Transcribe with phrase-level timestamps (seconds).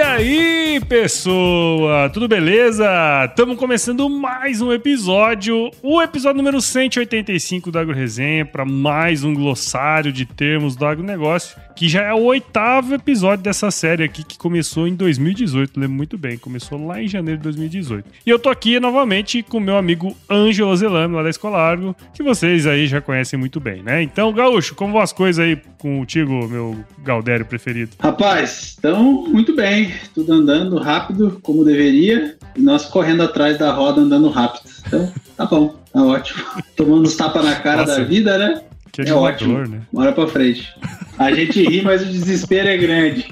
[0.00, 2.86] aí, pessoa, tudo beleza?
[3.28, 9.32] Estamos começando mais um episódio, o episódio número 185 do Agro Resenha, para mais um
[9.32, 14.38] glossário de termos do agronegócio, que já é o oitavo episódio dessa série aqui que
[14.38, 18.08] começou em 2018, lembro muito bem, começou lá em janeiro de 2018.
[18.24, 22.22] E eu tô aqui novamente com meu amigo Ângelo Zelame, lá da Escola Argo, que
[22.22, 24.02] vocês aí já conhecem muito bem, né?
[24.02, 27.92] Então, Gaúcho, como vão as coisas aí contigo, meu Galdério preferido?
[28.00, 34.00] Rapaz, então muito bem, tudo andando rápido como deveria, e nós correndo atrás da roda
[34.00, 34.70] andando rápido.
[34.86, 36.42] Então, tá bom, tá ótimo.
[36.76, 38.60] Tomando uns tapas na cara Nossa, da vida, né?
[38.92, 39.58] Que é ótimo.
[39.66, 39.82] né?
[39.92, 40.72] Bora pra frente.
[41.18, 43.28] A gente ri, mas o desespero é grande.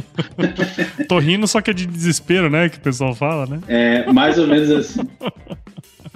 [1.09, 2.69] Tô rindo, só que é de desespero, né?
[2.69, 3.61] Que o pessoal fala, né?
[3.67, 5.01] É, mais ou menos assim.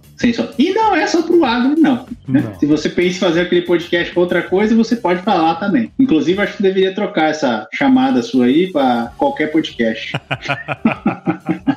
[0.57, 2.41] E não é só pro agro, não, né?
[2.41, 2.59] Não.
[2.59, 5.91] Se você pensa em fazer aquele podcast com outra coisa, você pode falar também.
[5.99, 10.13] Inclusive, acho que deveria trocar essa chamada sua aí para qualquer podcast.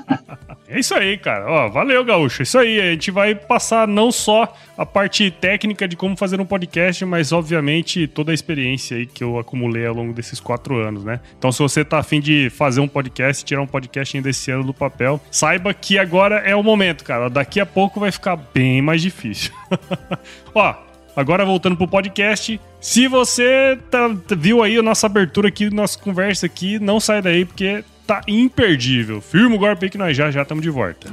[0.71, 1.47] É isso aí, cara.
[1.51, 2.43] Ó, valeu, Gaúcho.
[2.43, 2.79] Isso aí.
[2.79, 7.33] A gente vai passar não só a parte técnica de como fazer um podcast, mas
[7.33, 11.21] obviamente toda a experiência aí que eu acumulei ao longo desses quatro anos, né?
[11.39, 14.63] Então, se você tá afim de fazer um podcast, tirar um podcast ainda esse ano
[14.63, 17.31] do papel, saiba que agora é o momento, cara.
[17.31, 19.53] Daqui a pouco vai ficar bem mais difícil.
[20.55, 20.75] Ó,
[21.17, 26.47] Agora voltando pro podcast, se você tá- viu aí a nossa abertura aqui, nossa conversa
[26.47, 29.21] aqui, não sai daí porque tá imperdível.
[29.21, 31.13] Firma o golpe aí que nós já já estamos de volta.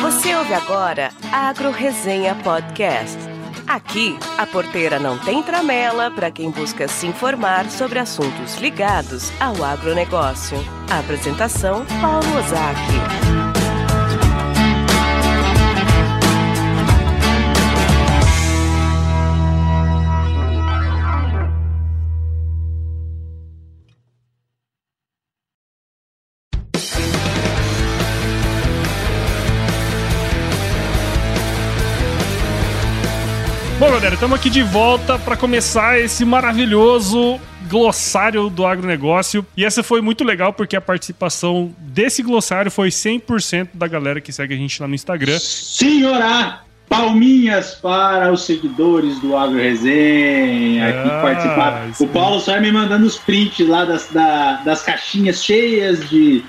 [0.00, 3.18] Você ouve agora Agro Resenha Podcast.
[3.68, 9.62] Aqui, a porteira não tem tramela para quem busca se informar sobre assuntos ligados ao
[9.62, 10.56] agronegócio.
[10.90, 13.31] A apresentação, Paulo Ozaki.
[34.22, 39.44] Estamos aqui de volta para começar esse maravilhoso glossário do agronegócio.
[39.56, 44.32] E essa foi muito legal porque a participação desse glossário foi 100% da galera que
[44.32, 45.36] segue a gente lá no Instagram.
[45.40, 51.90] Senhora, palminhas para os seguidores do Agro Resenha que Ah, participaram.
[51.90, 56.08] isso O Paulo só ia me mandando os prints lá das, da- das caixinhas cheias
[56.08, 56.44] de,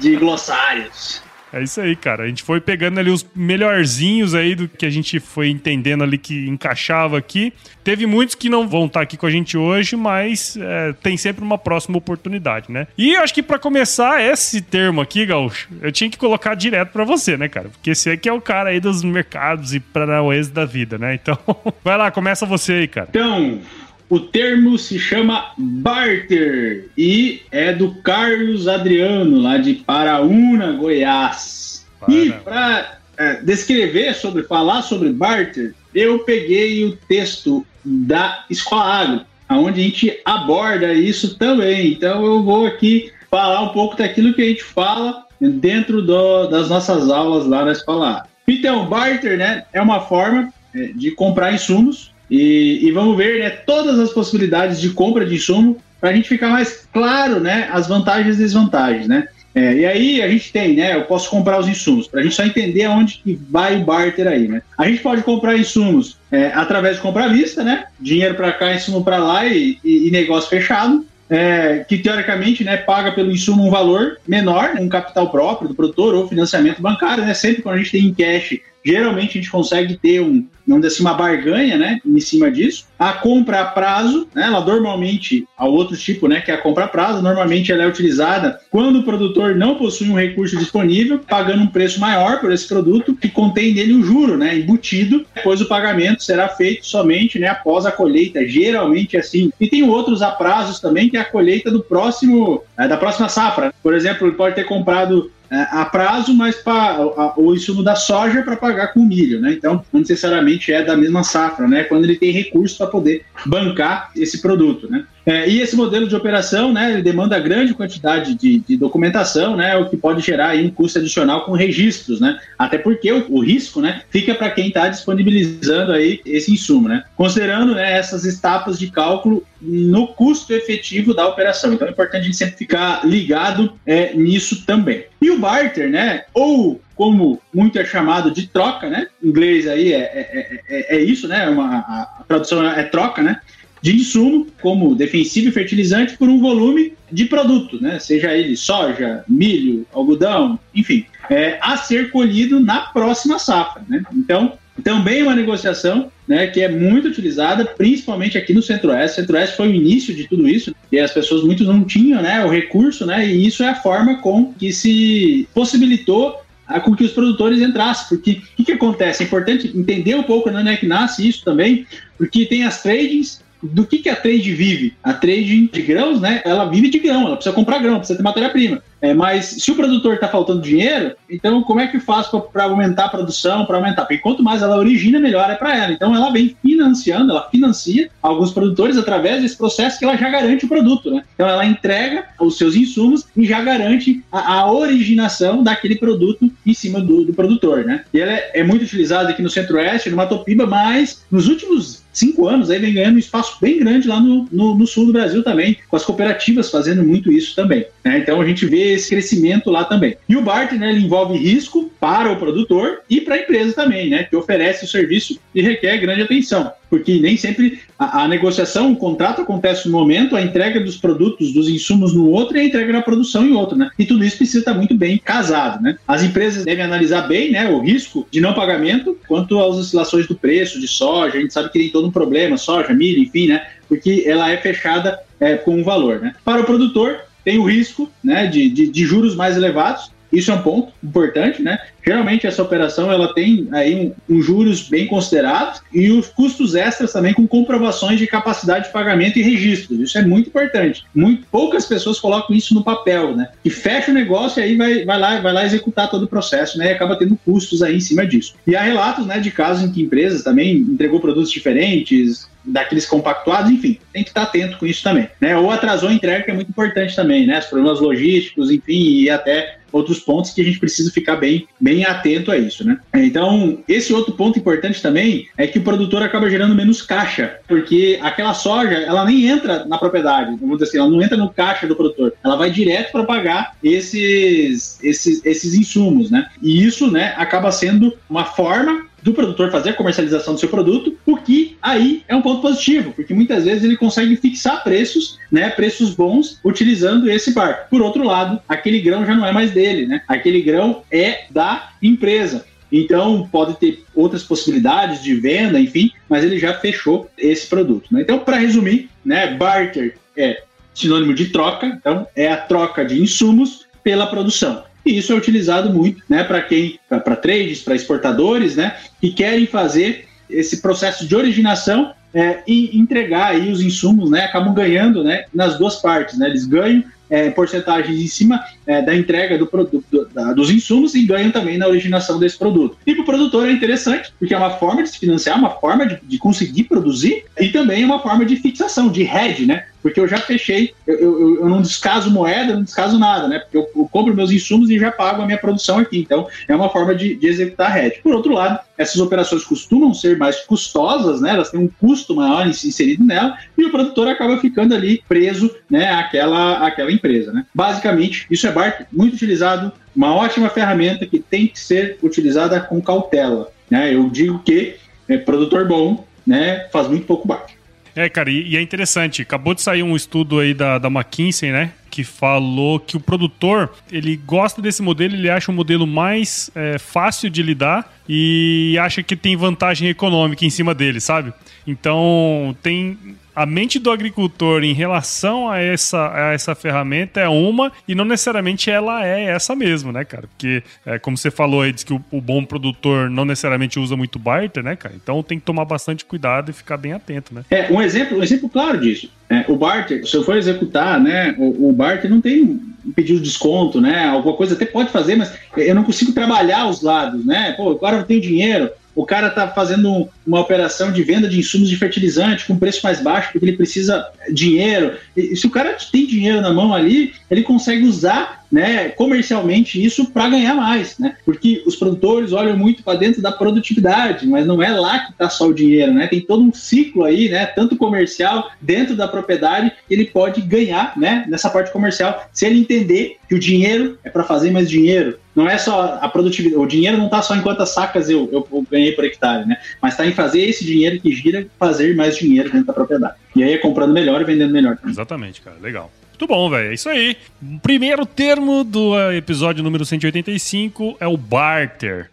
[0.00, 1.25] de glossários.
[1.56, 2.24] É isso aí, cara.
[2.24, 6.18] A gente foi pegando ali os melhorzinhos aí do que a gente foi entendendo ali
[6.18, 7.50] que encaixava aqui.
[7.82, 11.42] Teve muitos que não vão estar aqui com a gente hoje, mas é, tem sempre
[11.42, 12.86] uma próxima oportunidade, né?
[12.98, 17.04] E acho que pra começar esse termo aqui, Gaúcho, eu tinha que colocar direto pra
[17.04, 17.70] você, né, cara?
[17.70, 21.14] Porque você que é o cara aí dos mercados e paranauês da vida, né?
[21.14, 21.38] Então,
[21.82, 23.08] vai lá, começa você aí, cara.
[23.08, 23.62] Então,
[24.08, 31.84] o termo se chama barter e é do Carlos Adriano, lá de Paraúna, Goiás.
[32.08, 32.98] E para
[33.42, 39.20] descrever sobre, falar sobre barter, eu peguei o texto da Escola Agro,
[39.50, 41.92] onde a gente aborda isso também.
[41.92, 46.68] Então eu vou aqui falar um pouco daquilo que a gente fala dentro do- das
[46.68, 48.28] nossas aulas lá na Escola Agro.
[48.48, 53.50] Então, barter, né, é uma forma é, de comprar insumos e, e, vamos ver, né,
[53.50, 57.86] todas as possibilidades de compra de insumo para a gente ficar mais claro, né, as
[57.86, 59.28] vantagens e desvantagens, né.
[59.56, 60.94] É, e aí a gente tem, né?
[60.94, 64.28] Eu posso comprar os insumos, para a gente só entender aonde que vai o barter
[64.28, 64.60] aí, né?
[64.76, 67.86] A gente pode comprar insumos é, através de compra à vista, né?
[67.98, 71.06] Dinheiro para cá, insumo para lá e, e, e, negócio fechado.
[71.28, 76.14] É, que teoricamente né, paga pelo insumo um valor menor, um capital próprio do produtor
[76.14, 77.32] ou financiamento bancário, né?
[77.32, 81.02] Sempre quando a gente tem em cash Geralmente a gente consegue ter um, não assim,
[81.02, 82.86] uma barganha, né, em cima disso.
[82.96, 86.84] A compra a prazo, né, ela normalmente, a outro tipo, né, que é a compra
[86.84, 91.62] a prazo, normalmente ela é utilizada quando o produtor não possui um recurso disponível, pagando
[91.62, 95.66] um preço maior por esse produto que contém nele um juro, né, embutido, depois o
[95.66, 99.50] pagamento será feito somente, né, após a colheita, geralmente é assim.
[99.60, 103.28] E tem outros a prazos também, que é a colheita do próximo, é, da próxima
[103.28, 103.74] safra.
[103.82, 107.00] Por exemplo, ele pode ter comprado a prazo, mas para
[107.36, 109.52] o insumo da soja para pagar com milho, né?
[109.52, 111.84] Então, não necessariamente é da mesma safra, né?
[111.84, 115.04] Quando ele tem recurso para poder bancar esse produto, né?
[115.26, 119.90] É, e esse modelo de operação, né, demanda grande quantidade de, de, documentação, né, o
[119.90, 123.80] que pode gerar aí um custo adicional com registros, né, até porque o, o risco,
[123.80, 128.88] né, fica para quem está disponibilizando aí esse insumo, né, considerando, né, essas etapas de
[128.88, 131.72] cálculo no custo efetivo da operação.
[131.72, 135.06] Então é importante a gente sempre ficar ligado é, nisso também.
[135.20, 139.92] E o barter, né, ou como muito é chamado de troca, né, em inglês aí
[139.92, 143.40] é, é, é, é isso, né, uma, a tradução é troca, né,
[143.86, 148.00] de insumo, como defensivo e fertilizante, por um volume de produto, né?
[148.00, 153.82] seja ele soja, milho, algodão, enfim, é, a ser colhido na próxima safra.
[153.88, 154.02] Né?
[154.12, 159.20] Então, também uma negociação né, que é muito utilizada, principalmente aqui no Centro-Oeste.
[159.20, 162.48] Centro-Oeste foi o início de tudo isso, e as pessoas muitos não tinham né, o
[162.48, 166.44] recurso, né, e isso é a forma com que se possibilitou
[166.82, 169.22] com que os produtores entrassem, porque o que, que, acontece?
[169.22, 171.86] É importante entender um pouco onde é que nasce isso também,
[172.18, 174.94] porque tem as tradings, do que, que a trade vive?
[175.02, 176.40] A trade de grãos, né?
[176.44, 178.82] Ela vive de grão, ela precisa comprar grão, precisa ter matéria-prima.
[179.00, 183.06] É, mas se o produtor está faltando dinheiro, então como é que faz para aumentar
[183.06, 184.02] a produção, para aumentar?
[184.02, 185.92] Porque quanto mais ela origina, melhor é para ela.
[185.92, 190.64] Então ela vem financiando, ela financia alguns produtores através desse processo que ela já garante
[190.64, 191.22] o produto, né?
[191.34, 196.74] Então ela entrega os seus insumos e já garante a, a originação daquele produto em
[196.74, 198.04] cima do, do produtor, né?
[198.12, 202.48] E ela é, é muito utilizada aqui no Centro-Oeste, no Matopiba, mas nos últimos cinco
[202.48, 205.42] anos aí vem ganhando um espaço bem grande lá no, no, no sul do Brasil
[205.42, 207.84] também, com as cooperativas fazendo muito isso também.
[208.02, 208.18] Né?
[208.18, 210.16] Então a gente vê esse crescimento lá também.
[210.28, 214.10] E o barter, né, ele envolve risco para o produtor e para a empresa também,
[214.10, 218.92] né, que oferece o serviço e requer grande atenção, porque nem sempre a, a, negociação,
[218.92, 222.64] o contrato acontece no momento, a entrega dos produtos, dos insumos no outro e a
[222.64, 223.90] entrega da produção em outro, né?
[223.98, 225.96] E tudo isso precisa estar muito bem casado, né?
[226.06, 230.34] As empresas devem analisar bem, né, o risco de não pagamento quanto às oscilações do
[230.34, 233.66] preço de soja, a gente sabe que tem todo um problema, soja, milho, enfim, né?
[233.88, 236.34] Porque ela é fechada é, com um valor, né?
[236.44, 240.54] Para o produtor, tem o risco né, de, de, de juros mais elevados, isso é
[240.54, 241.78] um ponto importante, né?
[242.04, 243.94] Geralmente essa operação ela tem aí
[244.28, 248.92] um, um, juros bem considerados e os custos extras também com comprovações de capacidade de
[248.92, 250.00] pagamento e registros.
[250.00, 251.04] Isso é muito importante.
[251.14, 253.48] Muito poucas pessoas colocam isso no papel, né?
[253.64, 256.76] E fecha o negócio e aí vai, vai lá vai lá executar todo o processo,
[256.76, 256.88] né?
[256.88, 258.54] E acaba tendo custos aí em cima disso.
[258.66, 263.70] E há relatos, né, de casos em que empresas também entregou produtos diferentes, daqueles compactuados,
[263.70, 265.28] enfim, tem que estar atento com isso também.
[265.40, 265.56] Né?
[265.56, 267.58] Ou atrasou a entrega, que é muito importante também, né?
[267.58, 272.04] Os problemas logísticos, enfim, e até outros pontos que a gente precisa ficar bem, bem
[272.04, 272.98] atento a isso, né?
[273.14, 278.18] Então, esse outro ponto importante também é que o produtor acaba gerando menos caixa, porque
[278.22, 281.86] aquela soja, ela nem entra na propriedade, vamos dizer assim, ela não entra no caixa
[281.86, 286.48] do produtor, ela vai direto para pagar esses, esses, esses insumos, né?
[286.60, 291.18] E isso, né, acaba sendo uma forma do produtor fazer a comercialização do seu produto,
[291.26, 295.68] o que aí é um ponto positivo, porque muitas vezes ele consegue fixar preços, né,
[295.68, 297.90] preços bons, utilizando esse barco.
[297.90, 300.22] Por outro lado, aquele grão já não é mais dele, né?
[300.28, 302.64] Aquele grão é da empresa.
[302.92, 308.06] Então, pode ter outras possibilidades de venda, enfim, mas ele já fechou esse produto.
[308.12, 308.20] Né?
[308.20, 310.62] Então, para resumir, né, barter é
[310.94, 314.84] sinônimo de troca, então é a troca de insumos pela produção.
[315.06, 319.64] E isso é utilizado muito, né, para quem, para trades, para exportadores, né, que querem
[319.64, 325.44] fazer esse processo de originação é, e entregar aí os insumos, né, acabam ganhando, né,
[325.54, 330.28] nas duas partes, né, eles ganham é, porcentagens em cima é, da entrega do produto,
[330.32, 332.96] da, dos insumos e ganham também na originação desse produto.
[333.06, 336.06] E para o produtor é interessante, porque é uma forma de se financiar, uma forma
[336.06, 339.84] de, de conseguir produzir e também é uma forma de fixação, de hedge, né?
[340.06, 343.58] Porque eu já fechei, eu, eu, eu não descaso moeda, não descaso nada, né?
[343.58, 346.20] Porque eu, eu, compro meus insumos e já pago a minha produção aqui.
[346.20, 348.20] Então, é uma forma de, de executar hedge.
[348.22, 351.50] Por outro lado, essas operações costumam ser mais custosas, né?
[351.50, 356.08] Elas têm um custo maior inserido nela e o produtor acaba ficando ali preso, né,
[356.12, 357.66] àquela, àquela empresa, né?
[357.74, 363.02] Basicamente, isso é barter muito utilizado, uma ótima ferramenta que tem que ser utilizada com
[363.02, 364.14] cautela, né?
[364.14, 364.94] Eu digo que
[365.28, 367.75] é, produtor bom, né, faz muito pouco barter.
[368.16, 369.42] É, cara, e, e, é interessante.
[369.42, 371.92] Acabou de sair um estudo aí da, da McKinsey, né?
[372.10, 376.98] Que falou que o produtor ele gosta desse modelo, ele acha um modelo mais é,
[376.98, 381.52] fácil de lidar e acha que tem vantagem econômica em cima dele, sabe?
[381.86, 383.18] Então tem
[383.56, 388.26] a mente do agricultor em relação a essa, a essa ferramenta é uma e não
[388.26, 390.46] necessariamente ela é essa mesmo, né, cara?
[390.46, 394.14] Porque, é, como você falou aí, diz que o, o, bom produtor não necessariamente usa
[394.14, 395.14] muito barter, né, cara?
[395.16, 397.64] Então tem que tomar bastante cuidado e ficar bem atento, né?
[397.70, 399.30] É, um exemplo, um exemplo claro disso.
[399.48, 402.78] É, o barter, se eu for executar, né, o, o barter não tem
[403.14, 404.26] pedido de desconto, né?
[404.26, 407.72] Alguma coisa até pode fazer, mas eu não consigo trabalhar os lados, né?
[407.72, 411.88] Pô, agora eu tenho dinheiro, o cara está fazendo uma operação de venda de insumos
[411.88, 415.16] de fertilizante com preço mais baixo porque ele precisa dinheiro.
[415.34, 420.30] E se o cara tem dinheiro na mão ali, ele consegue usar né, comercialmente isso
[420.30, 421.36] para ganhar mais, né?
[421.44, 425.48] Porque os produtores olham muito para dentro da produtividade, mas não é lá que está
[425.48, 426.26] só o dinheiro, né?
[426.26, 431.44] Tem todo um ciclo aí, né, tanto comercial dentro da propriedade, ele pode ganhar, né,
[431.48, 435.38] nessa parte comercial, se ele entender que o dinheiro é para fazer mais dinheiro.
[435.54, 438.66] Não é só a produtividade, o dinheiro não está só em quantas sacas eu, eu,
[438.70, 439.78] eu ganhei por hectare, né?
[440.02, 443.36] Mas está em fazer esse dinheiro que gira fazer mais dinheiro dentro da propriedade.
[443.54, 444.96] E aí é comprando melhor e vendendo melhor.
[444.96, 445.12] Também.
[445.12, 445.76] Exatamente, cara.
[445.80, 446.10] Legal.
[446.38, 446.90] Muito bom, velho.
[446.90, 447.34] É isso aí.
[447.82, 452.30] primeiro termo do eh, episódio número 185 é o barter.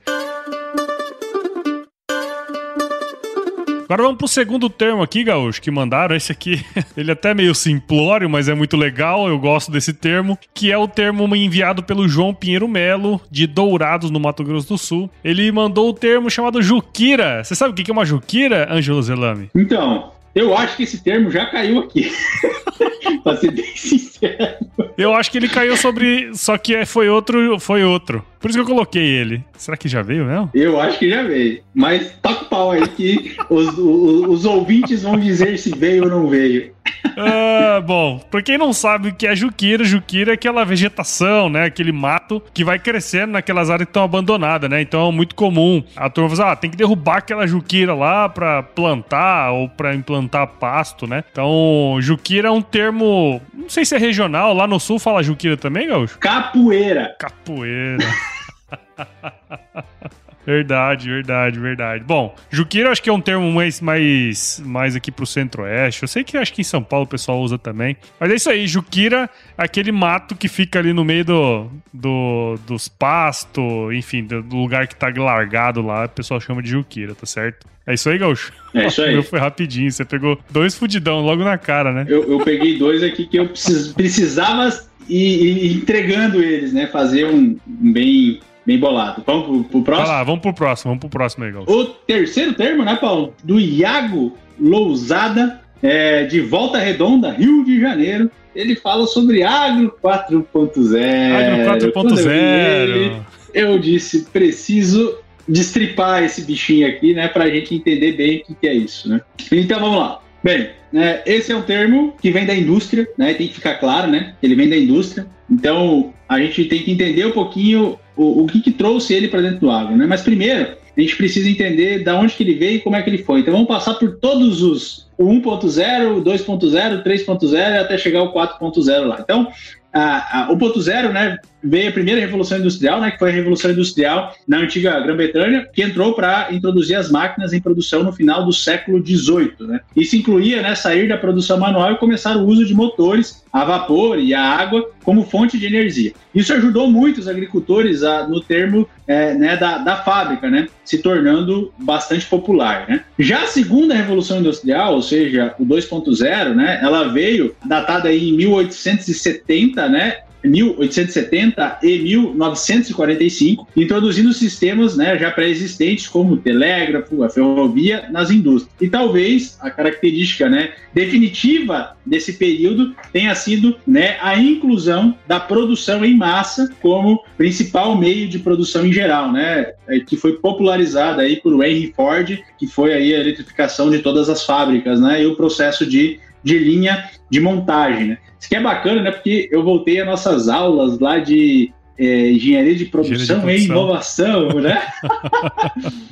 [3.86, 6.16] Agora vamos pro segundo termo aqui, Gaúcho, que mandaram.
[6.16, 6.66] Esse aqui,
[6.98, 9.30] ele é até meio simplório, mas é muito legal.
[9.30, 14.12] Eu gosto desse termo, que é o termo enviado pelo João Pinheiro Melo, de Dourados,
[14.12, 15.10] no Mato Grosso do Sul.
[15.24, 17.42] Ele mandou o termo chamado Juquira.
[17.42, 19.50] Você sabe o que é uma Juquira, Ângelo Zelame?
[19.56, 22.12] Então, eu acho que esse termo já caiu aqui.
[23.24, 24.58] pra ser bem sincero.
[24.98, 26.34] Eu acho que ele caiu sobre.
[26.34, 27.60] Só que é, foi outro.
[27.60, 28.24] Foi outro.
[28.40, 29.44] Por isso que eu coloquei ele.
[29.58, 30.50] Será que já veio mesmo?
[30.54, 31.62] Eu acho que já veio.
[31.74, 36.10] Mas toca o pau aí que os, os, os ouvintes vão dizer se veio ou
[36.10, 36.74] não veio.
[37.18, 41.66] Ah, bom, pra quem não sabe o que é juquira, juquira é aquela vegetação, né?
[41.66, 44.82] Aquele mato que vai crescendo naquelas áreas que estão abandonadas, né?
[44.82, 48.64] Então é muito comum a turma falar, ah, tem que derrubar aquela juquira lá pra
[48.64, 51.24] plantar ou pra implantar pasto, né?
[51.32, 55.58] Então, juquira é um termo, não sei se é regional, lá no sul fala juquira
[55.58, 56.18] também, Gaúcho?
[56.20, 57.16] Capoeira.
[57.20, 58.04] Capoeira.
[60.46, 62.04] Verdade, verdade, verdade.
[62.04, 66.04] Bom, Juqueira acho que é um termo mais, mais, mais aqui pro centro-oeste.
[66.04, 67.96] Eu sei que acho que em São Paulo o pessoal usa também.
[68.20, 72.88] Mas é isso aí, Juquira, aquele mato que fica ali no meio do, do dos
[72.88, 77.26] pastos, enfim, do, do lugar que tá largado lá, o pessoal chama de Juquira, tá
[77.26, 77.68] certo?
[77.86, 78.54] É isso aí, Gaúcho?
[78.74, 79.12] É isso aí.
[79.12, 82.06] O meu foi rapidinho, você pegou dois fudidão logo na cara, né?
[82.08, 84.70] Eu, eu peguei dois aqui que eu precis, precisava
[85.10, 86.88] ir, ir entregando eles, né?
[86.88, 89.24] Fazer um bem bem bolado.
[89.26, 90.08] Vamos pro, pro próximo?
[90.08, 93.34] Vai lá, vamos pro próximo, vamos pro próximo aí, O terceiro termo, né, Paulo?
[93.44, 98.30] Do Iago Lousada, é, de Volta Redonda, Rio de Janeiro.
[98.56, 101.74] Ele fala sobre Agro 4.0.
[101.74, 103.22] Agro 4.0.
[103.54, 105.18] Eu disse, preciso
[105.48, 109.22] destripar esse bichinho aqui, né, pra gente entender bem o que, que é isso, né?
[109.52, 110.22] Então vamos lá.
[110.44, 113.34] Bem, né, esse é um termo que vem da indústria, né?
[113.34, 114.36] Tem que ficar claro, né?
[114.42, 115.26] Ele vem da indústria.
[115.50, 119.42] Então a gente tem que entender um pouquinho o, o que, que trouxe ele para
[119.42, 120.06] dentro do agro, né?
[120.06, 123.10] Mas primeiro, a gente precisa entender da onde que ele veio e como é que
[123.10, 123.40] ele foi.
[123.40, 129.06] Então vamos passar por todos os o 1.0, o 2.0, 3.0 até chegar ao 4.0
[129.06, 129.20] lá.
[129.20, 129.48] Então,
[129.92, 133.34] a, a, o ponto zero, né, veio a primeira revolução industrial, né, que foi a
[133.34, 138.46] revolução industrial na antiga Grã-Bretanha, que entrou para introduzir as máquinas em produção no final
[138.46, 139.54] do século XVIII.
[139.62, 139.80] Né.
[139.96, 144.20] Isso incluía né, sair da produção manual e começar o uso de motores a vapor
[144.20, 146.12] e a água como fonte de energia.
[146.34, 150.98] Isso ajudou muito os agricultores a, no termo é, né, da, da fábrica, né, se
[150.98, 152.86] tornando bastante popular.
[152.90, 153.04] Né.
[153.20, 159.88] Já a segunda revolução industrial, ou seja, o 2.0, né, ela veio datada em 1870,
[159.88, 168.30] né, 1870 e 1945, introduzindo sistemas né, já pré-existentes como o telégrafo, a ferrovia nas
[168.30, 168.76] indústrias.
[168.82, 176.04] E talvez a característica né, definitiva desse período tenha sido né, a inclusão da produção
[176.04, 181.38] em massa como principal meio de produção em geral, né, é, que foi popularizada aí
[181.38, 185.36] por Henry Ford, que foi aí a eletrificação de todas as fábricas, né, e o
[185.36, 188.18] processo de de linha de montagem, né?
[188.40, 189.12] Isso que é bacana, né?
[189.12, 193.76] Porque eu voltei às nossas aulas lá de é, engenharia de produção, engenharia de produção.
[193.76, 194.82] e inovação, né?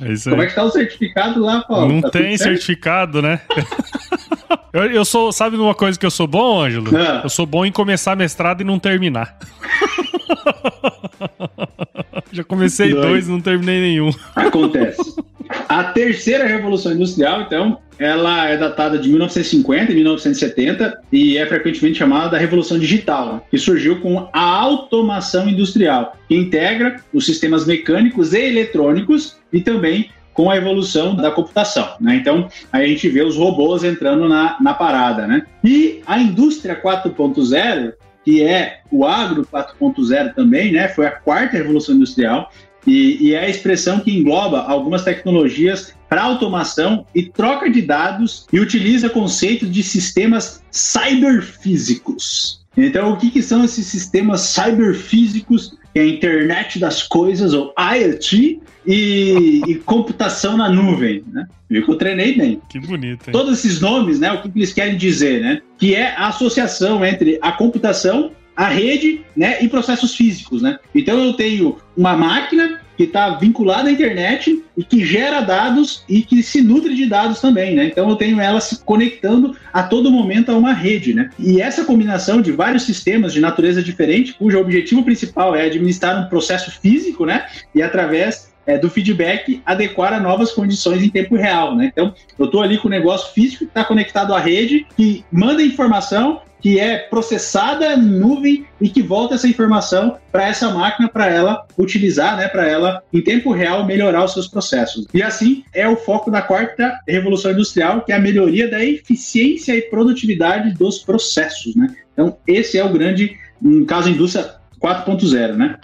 [0.00, 0.30] é.
[0.30, 1.92] Como é que tá o certificado lá, Paulo?
[1.92, 3.40] Não tá tem certificado, né?
[4.72, 6.96] eu, eu, sou, sabe uma coisa que eu sou bom, Ângelo?
[6.96, 7.20] Ah.
[7.24, 9.38] Eu sou bom em começar mestrado e não terminar.
[12.32, 14.10] Já comecei dois, dois não terminei nenhum.
[14.34, 15.14] Acontece.
[15.68, 21.98] A terceira revolução industrial, então, ela é datada de 1950 e 1970 e é frequentemente
[21.98, 28.32] chamada da revolução digital, que surgiu com a automação industrial, que integra os sistemas mecânicos
[28.32, 31.88] e eletrônicos e também com a evolução da computação.
[32.00, 32.16] Né?
[32.16, 35.26] Então, aí a gente vê os robôs entrando na, na parada.
[35.26, 35.44] Né?
[35.62, 37.92] E a indústria 4.0
[38.24, 40.88] que é o agro 4.0 também, né?
[40.88, 42.52] Foi a quarta revolução industrial
[42.86, 48.46] e, e é a expressão que engloba algumas tecnologias para automação e troca de dados
[48.52, 52.60] e utiliza conceitos de sistemas cyberfísicos.
[52.76, 55.76] Então, o que, que são esses sistemas cyberfísicos?
[55.92, 61.46] Que é a internet das coisas, ou IoT, e, e computação na nuvem, né?
[61.68, 62.60] Viu que eu treinei bem.
[62.68, 63.32] Que bonito, hein?
[63.32, 64.32] Todos esses nomes, né?
[64.32, 65.60] O que, que eles querem dizer, né?
[65.78, 70.62] Que é a associação entre a computação a rede né, e processos físicos.
[70.62, 70.78] Né?
[70.94, 76.22] Então eu tenho uma máquina que está vinculada à internet e que gera dados e
[76.22, 77.86] que se nutre de dados também, né?
[77.86, 81.30] Então eu tenho ela se conectando a todo momento a uma rede, né?
[81.38, 86.28] E essa combinação de vários sistemas de natureza diferente, cujo objetivo principal é administrar um
[86.28, 87.46] processo físico, né?
[87.74, 91.90] E através é, do feedback adequar a novas condições em tempo real, né?
[91.90, 95.62] Então eu estou ali com o negócio físico que está conectado à rede, que manda
[95.62, 101.26] informação que é processada em nuvem e que volta essa informação para essa máquina para
[101.26, 105.06] ela utilizar, né, para ela em tempo real melhorar os seus processos.
[105.12, 109.74] E assim é o foco da quarta revolução industrial, que é a melhoria da eficiência
[109.74, 111.94] e produtividade dos processos, né?
[112.12, 115.76] Então esse é o grande, no caso indústria 4.0, né?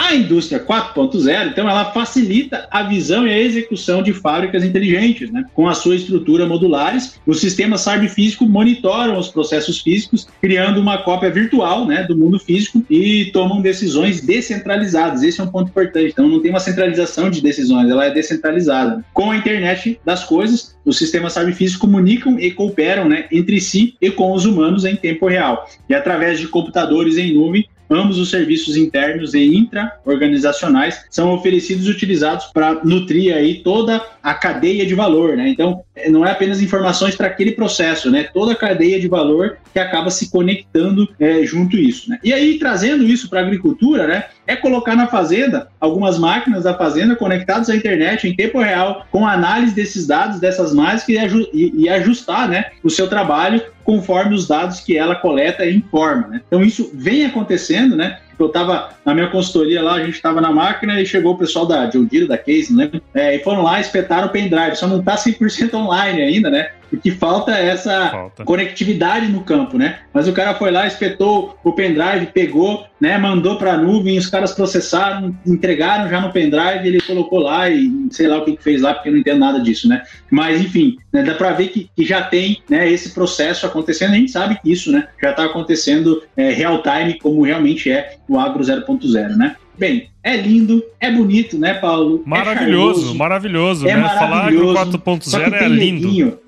[0.00, 5.44] A indústria 4.0, então, ela facilita a visão e a execução de fábricas inteligentes, né?
[5.54, 11.30] Com a sua estrutura modulares, os sistemas cyberfísicos monitoram os processos físicos, criando uma cópia
[11.30, 15.22] virtual, né, do mundo físico e tomam decisões descentralizadas.
[15.22, 16.10] Esse é um ponto importante.
[16.10, 19.04] Então, não tem uma centralização de decisões, ela é descentralizada.
[19.14, 24.10] Com a internet das coisas, os sistemas cyberfísicos comunicam e cooperam, né, entre si e
[24.10, 25.68] com os humanos em tempo real.
[25.88, 31.90] E através de computadores em nuvem, Ambos os serviços internos e intra-organizacionais são oferecidos e
[31.90, 35.48] utilizados para nutrir aí toda a cadeia de valor, né?
[35.48, 38.28] Então, é, não é apenas informações para aquele processo, né?
[38.32, 42.18] Toda a cadeia de valor que acaba se conectando é, junto isso, né?
[42.22, 44.26] E aí, trazendo isso para a agricultura, né?
[44.50, 49.24] É colocar na fazenda algumas máquinas da fazenda conectadas à internet em tempo real, com
[49.24, 52.64] análise desses dados, dessas máquinas e, ajustar, né?
[52.82, 56.26] O seu trabalho conforme os dados que ela coleta e informa.
[56.26, 56.40] Né?
[56.44, 58.18] Então isso vem acontecendo, né?
[58.40, 61.66] Eu estava na minha consultoria lá, a gente estava na máquina e chegou o pessoal
[61.66, 62.90] da John Deere, da Case, né?
[63.14, 66.70] É, e foram lá, espetaram o pendrive, só não está 100% online ainda, né?
[66.90, 68.44] porque falta essa falta.
[68.44, 70.00] conectividade no campo, né?
[70.12, 73.16] Mas o cara foi lá, espetou o pendrive, pegou, né?
[73.16, 77.88] Mandou para a nuvem, os caras processaram, entregaram já no pendrive, ele colocou lá e
[78.10, 80.02] sei lá o que, que fez lá, porque eu não entendo nada disso, né?
[80.30, 84.16] Mas enfim, né, dá para ver que, que, já tem né, esse processo acontecendo, a
[84.16, 85.06] gente sabe que isso, né?
[85.22, 89.56] Já está acontecendo é, real time, como realmente é o Agro 0.0, né?
[89.76, 92.22] Bem, é lindo, é bonito, né, Paulo?
[92.24, 94.00] É maravilhoso, é maravilhoso, é né?
[94.02, 96.06] Maravilhoso, Falar que o 4.0 é lindo.
[96.06, 96.38] Neguinho,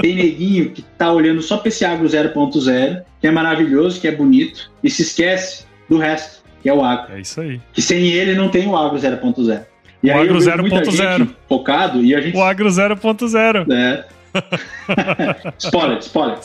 [0.00, 4.12] tem neguinho que tá olhando só para esse agro 0.0, que é maravilhoso, que é
[4.12, 7.12] bonito, e se esquece do resto, que é o agro.
[7.14, 7.60] É isso aí.
[7.72, 9.64] Que sem ele não tem o agro 0.0.
[10.00, 11.28] E o aí agro 0.0.
[11.48, 12.36] Focado e a gente.
[12.36, 13.72] O agro 0.0.
[13.72, 14.04] É.
[15.58, 16.38] spoiler, spoiler.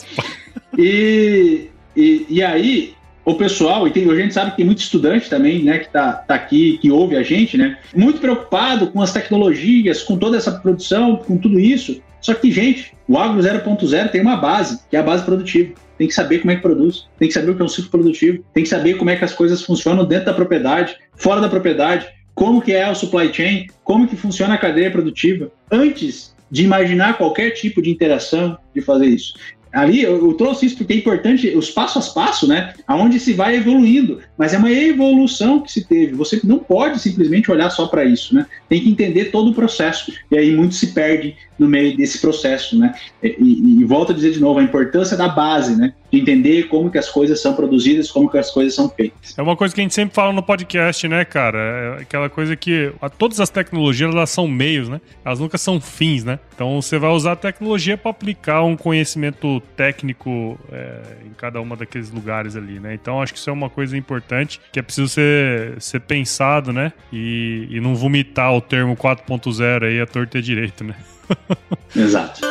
[0.77, 2.96] E, e, e aí,
[3.27, 6.13] o pessoal, e tem, a gente sabe que tem muito estudante também, né, que tá,
[6.13, 10.49] tá aqui, que ouve a gente, né, muito preocupado com as tecnologias, com toda essa
[10.49, 12.01] produção, com tudo isso.
[12.21, 15.73] Só que, gente, o agro 0.0 tem uma base, que é a base produtiva.
[15.97, 17.91] Tem que saber como é que produz, tem que saber o que é um ciclo
[17.91, 21.49] produtivo, tem que saber como é que as coisas funcionam dentro da propriedade, fora da
[21.49, 26.63] propriedade, como que é o supply chain, como que funciona a cadeia produtiva, antes de
[26.63, 29.33] imaginar qualquer tipo de interação de fazer isso.
[29.77, 32.73] Ali eu, eu, trouxe isso porque é importante os passo a passo, né?
[32.87, 36.15] Aonde se vai evoluindo, mas é uma evolução que se teve.
[36.15, 38.47] Você não pode simplesmente olhar só para isso, né?
[38.67, 42.77] Tem que entender todo o processo e aí muito se perde no meio desse processo,
[42.77, 42.93] né?
[43.21, 45.93] E, e, e volto a dizer de novo a importância da base, né?
[46.11, 49.37] de entender como que as coisas são produzidas, como que as coisas são feitas.
[49.37, 51.97] É uma coisa que a gente sempre fala no podcast, né, cara?
[51.99, 55.01] É aquela coisa que a, todas as tecnologias elas são meios, né?
[55.23, 56.39] Elas nunca são fins, né?
[56.55, 61.75] Então você vai usar a tecnologia para aplicar um conhecimento técnico é, em cada uma
[61.75, 62.93] daqueles lugares ali, né?
[62.93, 66.93] Então acho que isso é uma coisa importante que é preciso ser, ser pensado, né?
[67.11, 70.95] E, e não vomitar o termo 4.0 aí a torta direito, né?
[71.95, 72.41] Exato.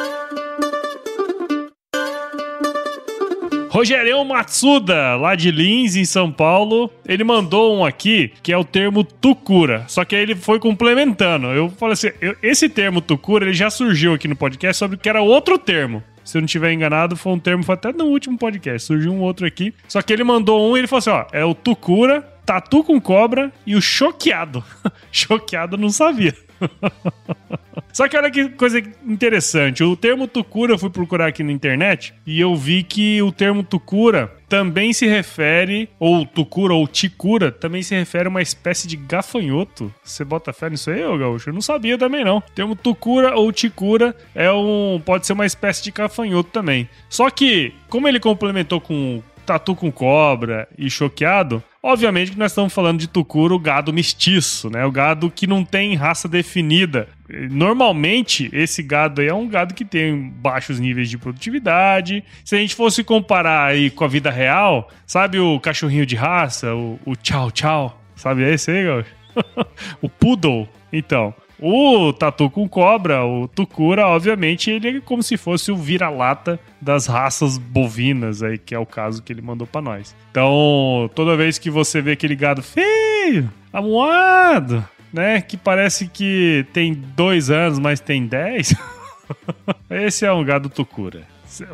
[3.76, 8.64] Rogério Matsuda, lá de Lins, em São Paulo, ele mandou um aqui que é o
[8.64, 9.84] termo tucura.
[9.86, 11.48] Só que aí ele foi complementando.
[11.48, 15.06] Eu falei assim: eu, esse termo tucura ele já surgiu aqui no podcast sobre que
[15.06, 16.02] era outro termo.
[16.24, 18.86] Se eu não estiver enganado, foi um termo, foi até no último podcast.
[18.86, 19.74] Surgiu um outro aqui.
[19.86, 22.98] Só que ele mandou um e ele falou assim: ó, é o tucura, tatu com
[22.98, 24.64] cobra e o choqueado.
[25.12, 26.34] choqueado não sabia.
[27.92, 29.82] Só que olha que coisa interessante.
[29.82, 33.62] O termo tucura eu fui procurar aqui na internet e eu vi que o termo
[33.62, 38.96] tucura também se refere, ou tucura ou ticura, também se refere a uma espécie de
[38.96, 39.92] gafanhoto.
[40.04, 41.48] Você bota fé nisso aí, ô gaúcho?
[41.48, 42.38] Eu não sabia também não.
[42.38, 46.88] O termo tucura ou ticura é um, pode ser uma espécie de gafanhoto também.
[47.08, 52.72] Só que, como ele complementou com tatu com cobra e choqueado, obviamente que nós estamos
[52.72, 54.84] falando de tucura, o gado mestiço, né?
[54.84, 57.08] O gado que não tem raça definida.
[57.50, 62.22] Normalmente, esse gado aí é um gado que tem baixos níveis de produtividade.
[62.44, 66.74] Se a gente fosse comparar aí com a vida real, sabe o cachorrinho de raça,
[66.74, 68.02] o, o tchau tchau?
[68.14, 69.10] Sabe esse aí, Gaúcho?
[70.02, 70.68] o poodle.
[70.92, 76.60] Então, o tatu com cobra, o tucura, obviamente, ele é como se fosse o vira-lata
[76.80, 80.14] das raças bovinas aí, que é o caso que ele mandou para nós.
[80.30, 86.92] Então, toda vez que você vê aquele gado feio, amuado, né, que parece que tem
[86.92, 88.74] dois anos, mas tem dez,
[89.90, 91.22] esse é um gado tucura.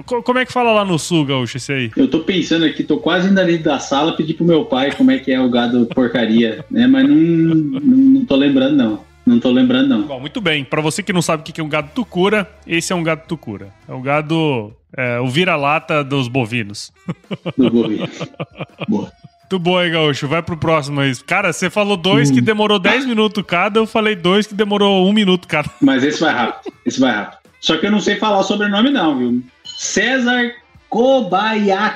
[0.06, 1.90] Como é que fala lá no sul, Gaúcho, esse aí?
[1.96, 5.10] Eu tô pensando aqui, tô quase indo ali da sala pedir pro meu pai como
[5.10, 6.86] é que é o gado porcaria, né?
[6.86, 9.11] Mas não, não, não tô lembrando, não.
[9.24, 10.02] Não tô lembrando, não.
[10.02, 10.64] Bom, muito bem.
[10.64, 13.22] Para você que não sabe o que é um gado tucura, esse é um gado
[13.26, 13.68] tucura.
[13.88, 14.72] É um gado.
[14.96, 16.92] É, o vira-lata dos bovinos.
[17.56, 18.08] Do bovino.
[18.88, 19.10] Boa.
[19.40, 20.26] Muito bom aí, Gaúcho.
[20.26, 21.14] Vai pro próximo aí.
[21.26, 22.34] Cara, você falou dois hum.
[22.34, 25.68] que demorou 10 minutos cada, eu falei dois que demorou um minuto cada.
[25.80, 26.72] Mas esse vai rápido.
[26.86, 27.38] Esse vai rápido.
[27.60, 29.42] Só que eu não sei falar o sobrenome, não, viu?
[29.64, 30.52] César
[30.88, 31.92] Kobayakawa.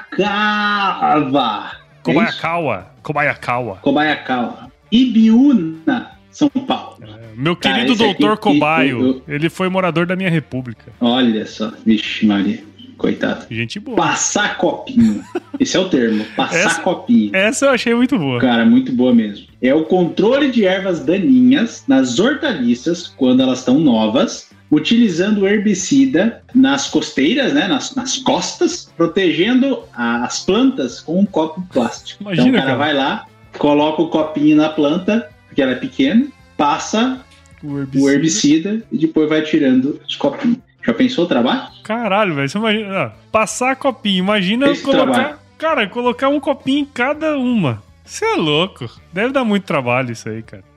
[2.03, 2.77] Kobayakawa.
[2.77, 3.77] É Kobayakawa.
[3.83, 4.71] Kobayakawa.
[4.93, 6.15] Ibiúna.
[6.37, 6.99] São Paulo.
[7.01, 9.35] É, meu querido Cara, doutor Cobaio, eu...
[9.35, 10.92] ele foi morador da minha república.
[11.01, 12.62] Olha só, vixe Maria,
[12.99, 13.46] coitado.
[13.51, 13.96] Gente boa.
[13.96, 15.25] Passar copinho.
[15.59, 17.35] Esse é o termo, passar essa, copinho.
[17.35, 18.38] Essa eu achei muito boa.
[18.38, 19.46] Cara, muito boa mesmo.
[19.62, 26.90] É o controle de ervas daninhas nas hortaliças quando elas estão novas, utilizando herbicida nas
[26.90, 32.22] costeiras, né, nas, nas costas, protegendo as plantas com um copo plástico.
[32.25, 35.77] Imagina, então o cara, cara vai lá, coloca o copinho na planta, porque ela é
[35.77, 37.25] pequena, passa
[37.64, 40.59] o herbicida, o herbicida e depois vai tirando os copinhos.
[40.85, 41.69] Já pensou o trabalho?
[41.83, 42.47] Caralho, velho.
[42.47, 43.12] Você imagina.
[43.33, 44.19] Passar copinho.
[44.19, 45.12] Imagina Esse colocar.
[45.12, 45.37] Trabalho.
[45.57, 47.83] Cara, colocar um copinho em cada uma.
[48.05, 48.87] Você é louco.
[49.12, 50.62] Deve dar muito trabalho isso aí, cara.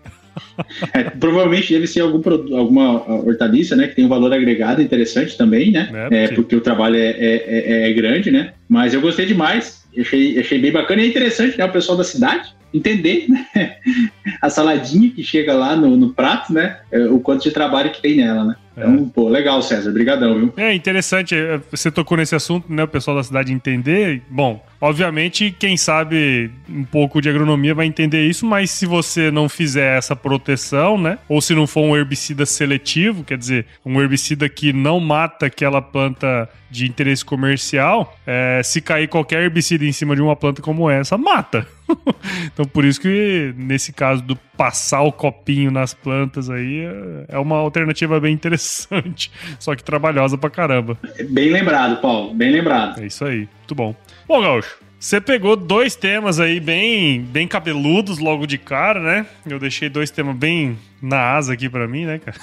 [0.94, 2.22] É, provavelmente deve ser algum,
[2.56, 3.88] alguma hortaliça, né?
[3.88, 5.90] Que tem um valor agregado interessante também, né?
[5.92, 8.54] É, porque, é, porque o trabalho é, é, é, é, grande, né?
[8.70, 9.86] Mas eu gostei demais.
[9.98, 11.66] Achei, achei bem bacana e é interessante, né?
[11.66, 13.48] O pessoal da cidade entender né?
[14.42, 16.80] a saladinha que chega lá no, no prato, né?
[16.92, 18.56] É, o quanto de trabalho que tem nela, né?
[18.80, 19.14] Então, é.
[19.14, 19.90] pô, legal, César.
[19.90, 20.54] Obrigadão, viu?
[20.56, 22.84] É interessante, é, você tocou nesse assunto, né?
[22.84, 24.22] O pessoal da cidade entender.
[24.30, 29.50] Bom, obviamente, quem sabe um pouco de agronomia vai entender isso, mas se você não
[29.50, 31.18] fizer essa proteção, né?
[31.28, 35.82] Ou se não for um herbicida seletivo, quer dizer, um herbicida que não mata aquela
[35.82, 40.90] planta de interesse comercial, é, se cair qualquer herbicida em cima de uma planta como
[40.90, 41.68] essa, mata.
[42.46, 46.84] então, por isso que nesse caso do passar o copinho nas plantas aí
[47.28, 50.98] é uma alternativa bem interessante, só que trabalhosa pra caramba.
[51.30, 53.02] Bem lembrado, Paulo, bem lembrado.
[53.02, 53.96] É isso aí, muito bom.
[54.28, 59.26] Bom, Gaúcho, você pegou dois temas aí bem, bem cabeludos logo de cara, né?
[59.46, 62.38] Eu deixei dois temas bem na asa aqui para mim, né, cara?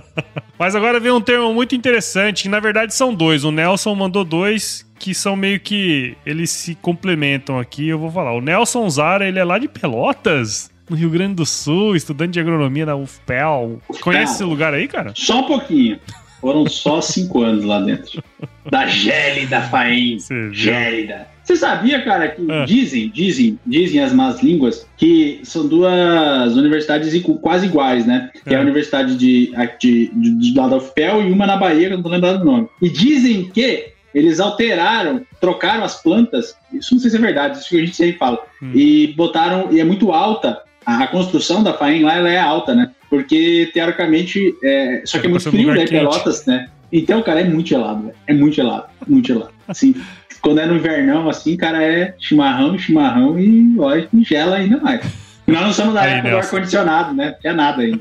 [0.58, 3.44] Mas agora vem um termo muito interessante, que na verdade são dois.
[3.44, 6.16] O Nelson mandou dois que são meio que.
[6.24, 8.32] Eles se complementam aqui, eu vou falar.
[8.32, 12.40] O Nelson Zara, ele é lá de Pelotas, no Rio Grande do Sul, estudante de
[12.40, 13.80] agronomia na UFPEL.
[14.00, 15.12] Conhece esse lugar aí, cara?
[15.16, 15.98] Só um pouquinho.
[16.40, 18.22] Foram só cinco anos lá dentro.
[18.70, 20.18] Da gélida Faem.
[20.52, 21.26] Gélida.
[21.42, 22.64] Você sabia, cara, que é.
[22.64, 28.30] dizem, dizem, dizem as más línguas que são duas universidades quase iguais, né?
[28.44, 31.88] Que é, é a Universidade de, de, de, de, da UFPEL e uma na Bahia,
[31.88, 32.68] que eu não tô lembrando o nome.
[32.80, 37.68] E dizem que eles alteraram, trocaram as plantas, isso não sei se é verdade, isso
[37.68, 38.72] que a gente sempre fala, hum.
[38.74, 42.74] e botaram, e é muito alta, a, a construção da FAEM lá ela é alta,
[42.74, 42.90] né?
[43.08, 45.86] Porque, teoricamente, é, só que é muito frio, né?
[45.86, 46.68] Pelotas, né?
[46.90, 48.14] Então, cara, é muito gelado, véio.
[48.26, 49.52] é muito gelado, muito gelado.
[49.68, 49.94] Assim,
[50.40, 55.00] quando é no invernão, assim, cara, é chimarrão, chimarrão e, olha, gela ainda mais.
[55.46, 57.36] Nós não somos da época do ar-condicionado, né?
[57.42, 58.00] Não é nada ainda.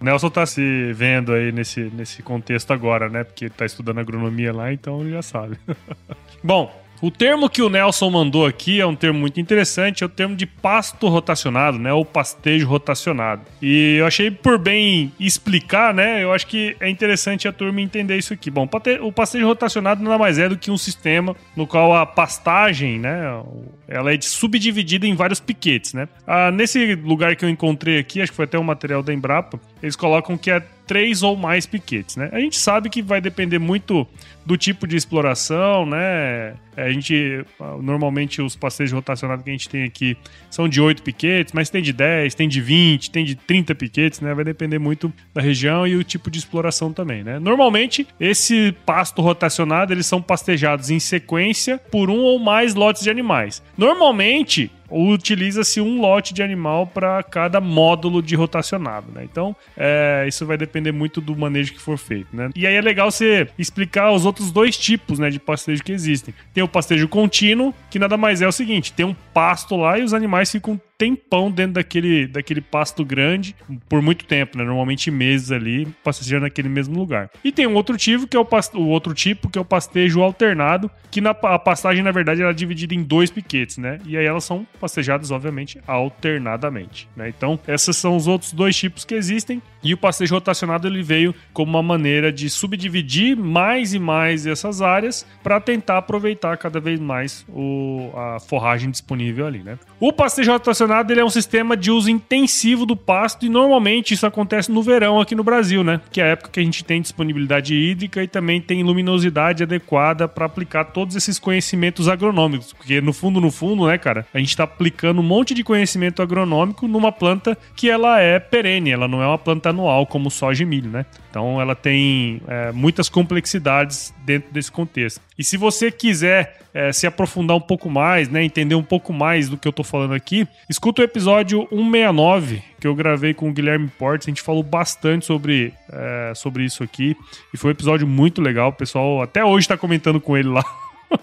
[0.00, 3.22] O Nelson tá se vendo aí nesse, nesse contexto agora, né?
[3.22, 5.58] Porque tá estudando agronomia lá, então ele já sabe.
[6.42, 10.08] Bom, o termo que o Nelson mandou aqui é um termo muito interessante, é o
[10.08, 11.90] termo de pasto rotacionado, né?
[11.92, 13.42] Ou pastejo rotacionado.
[13.62, 16.22] E eu achei por bem explicar, né?
[16.22, 18.50] Eu acho que é interessante a turma entender isso aqui.
[18.50, 18.68] Bom,
[19.00, 23.42] o pastejo rotacionado nada mais é do que um sistema no qual a pastagem, né?
[23.88, 26.06] Ela é subdividida em vários piquetes, né?
[26.26, 29.58] Ah, nesse lugar que eu encontrei aqui, acho que foi até um material da Embrapa,
[29.82, 32.28] eles colocam que é três ou mais piquetes, né?
[32.32, 34.04] A gente sabe que vai depender muito
[34.44, 36.54] do tipo de exploração, né?
[36.76, 37.44] A gente,
[37.80, 40.16] normalmente, os passeios rotacionados que a gente tem aqui
[40.50, 44.20] são de 8 piquetes, mas tem de 10, tem de 20, tem de 30 piquetes,
[44.20, 44.34] né?
[44.34, 47.38] Vai depender muito da região e o tipo de exploração também, né?
[47.38, 53.10] Normalmente, esse pasto rotacionado, eles são pastejados em sequência por um ou mais lotes de
[53.10, 53.62] animais.
[53.78, 59.24] Normalmente, utiliza-se um lote de animal para cada módulo de rotacionado, né?
[59.24, 62.50] Então, é, isso vai depender muito do manejo que for feito, né?
[62.54, 66.34] E aí é legal você explicar os outros dois tipos, né, de pastejo que existem.
[66.52, 70.02] Tem o pastejo contínuo, que nada mais é o seguinte, tem um pasto lá e
[70.02, 73.56] os animais ficam tempão dentro daquele, daquele pasto grande
[73.88, 74.64] por muito tempo, né?
[74.64, 77.30] Normalmente meses ali, pastejando naquele mesmo lugar.
[77.42, 80.20] E tem um outro tipo que é o, o outro tipo que é o pastejo
[80.20, 83.98] alternado, que na a pastagem na verdade ela é dividida em dois piquetes, né?
[84.04, 87.30] E aí elas são pastejadas obviamente alternadamente, né?
[87.30, 91.34] Então, esses são os outros dois tipos que existem e o pastejo rotacionado ele veio
[91.54, 97.00] como uma maneira de subdividir mais e mais essas áreas para tentar aproveitar cada vez
[97.00, 99.78] mais o, a forragem disponível ali, né?
[99.98, 104.26] O pastejo rotacionado ele é um sistema de uso intensivo do pasto e normalmente isso
[104.26, 106.00] acontece no verão aqui no Brasil, né?
[106.10, 110.26] Que é a época que a gente tem disponibilidade hídrica e também tem luminosidade adequada
[110.28, 112.72] para aplicar todos esses conhecimentos agronômicos.
[112.72, 116.22] Porque no fundo, no fundo, né, cara, a gente está aplicando um monte de conhecimento
[116.22, 120.62] agronômico numa planta que ela é perene, ela não é uma planta anual como soja
[120.62, 121.06] e milho, né?
[121.30, 125.20] Então ela tem é, muitas complexidades dentro desse contexto.
[125.38, 129.48] E se você quiser é, se aprofundar um pouco mais, né, entender um pouco mais
[129.48, 130.46] do que eu estou falando aqui,
[130.80, 134.26] escuta o episódio 169 que eu gravei com o Guilherme Portes.
[134.26, 137.14] A gente falou bastante sobre, é, sobre isso aqui
[137.52, 138.70] e foi um episódio muito legal.
[138.70, 140.64] O pessoal até hoje está comentando com ele lá.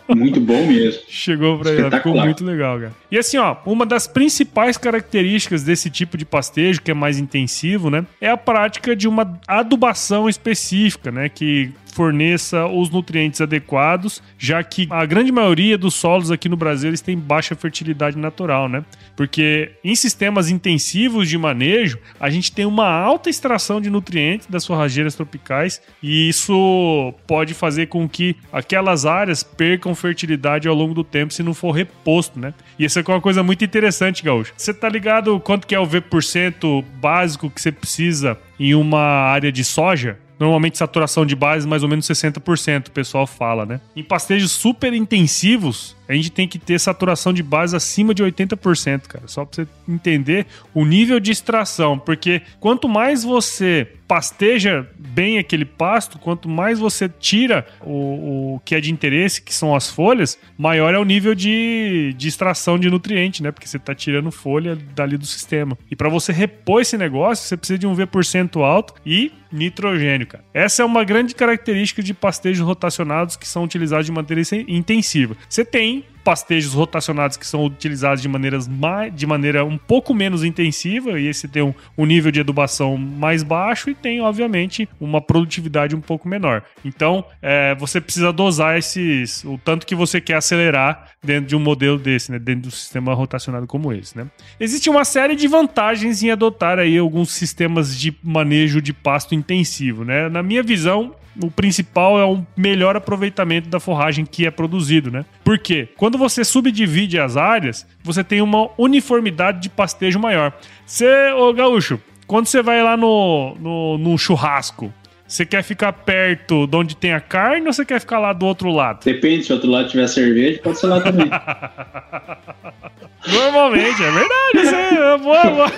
[0.10, 1.02] Muito bom mesmo.
[1.10, 2.94] Chegou pra ele, ficou muito legal, cara.
[3.10, 7.90] E assim, ó, uma das principais características desse tipo de pastejo, que é mais intensivo,
[7.90, 14.64] né, é a prática de uma adubação específica, né, que forneça os nutrientes adequados, já
[14.64, 18.86] que a grande maioria dos solos aqui no Brasil eles têm baixa fertilidade natural, né?
[19.16, 24.64] Porque em sistemas intensivos de manejo, a gente tem uma alta extração de nutrientes das
[24.64, 31.04] forrageiras tropicais e isso pode fazer com que aquelas áreas percam fertilidade ao longo do
[31.04, 32.54] tempo se não for reposto, né?
[32.78, 34.54] E isso é uma coisa muito interessante, Gaúcho.
[34.56, 39.52] Você tá ligado quanto que é o V% básico que você precisa em uma área
[39.52, 40.20] de soja?
[40.40, 43.82] Normalmente saturação de base mais ou menos 60%, o pessoal fala, né?
[43.96, 49.08] Em pastejos super intensivos, a gente tem que ter saturação de base acima de 80%,
[49.08, 49.28] cara.
[49.28, 52.00] Só pra você entender o nível de extração.
[52.00, 58.74] Porque quanto mais você pasteja bem aquele pasto, quanto mais você tira o, o que
[58.74, 62.90] é de interesse, que são as folhas, maior é o nível de, de extração de
[62.90, 63.52] nutriente, né?
[63.52, 65.78] Porque você está tirando folha dali do sistema.
[65.92, 70.44] E para você repor esse negócio, você precisa de um V% alto e nitrogênio, cara.
[70.54, 75.36] Essa é uma grande característica de pastejos rotacionados que são utilizados de maneira intensiva.
[75.50, 75.97] Você tem
[76.28, 81.28] pastejos rotacionados que são utilizados de, maneiras mais, de maneira um pouco menos intensiva, e
[81.28, 86.02] esse tem um, um nível de adubação mais baixo e tem, obviamente, uma produtividade um
[86.02, 86.64] pouco menor.
[86.84, 91.60] Então, é, você precisa dosar esses, o tanto que você quer acelerar dentro de um
[91.60, 94.18] modelo desse, né, dentro do sistema rotacionado como esse.
[94.18, 94.28] Né?
[94.60, 100.04] Existe uma série de vantagens em adotar aí alguns sistemas de manejo de pasto intensivo.
[100.04, 100.28] Né?
[100.28, 105.26] Na minha visão, o principal é o melhor aproveitamento da forragem que é produzido, né?
[105.44, 105.88] Por quê?
[105.98, 110.54] Quando você subdivide as áreas, você tem uma uniformidade de pastejo maior.
[110.86, 114.94] Você, ô Gaúcho, quando você vai lá no, no, no churrasco,
[115.28, 118.46] você quer ficar perto de onde tem a carne ou você quer ficar lá do
[118.46, 119.04] outro lado?
[119.04, 121.30] Depende, se o outro lado tiver cerveja, pode ser lá também.
[123.28, 125.72] Normalmente, é verdade, isso aí, é boa, boa.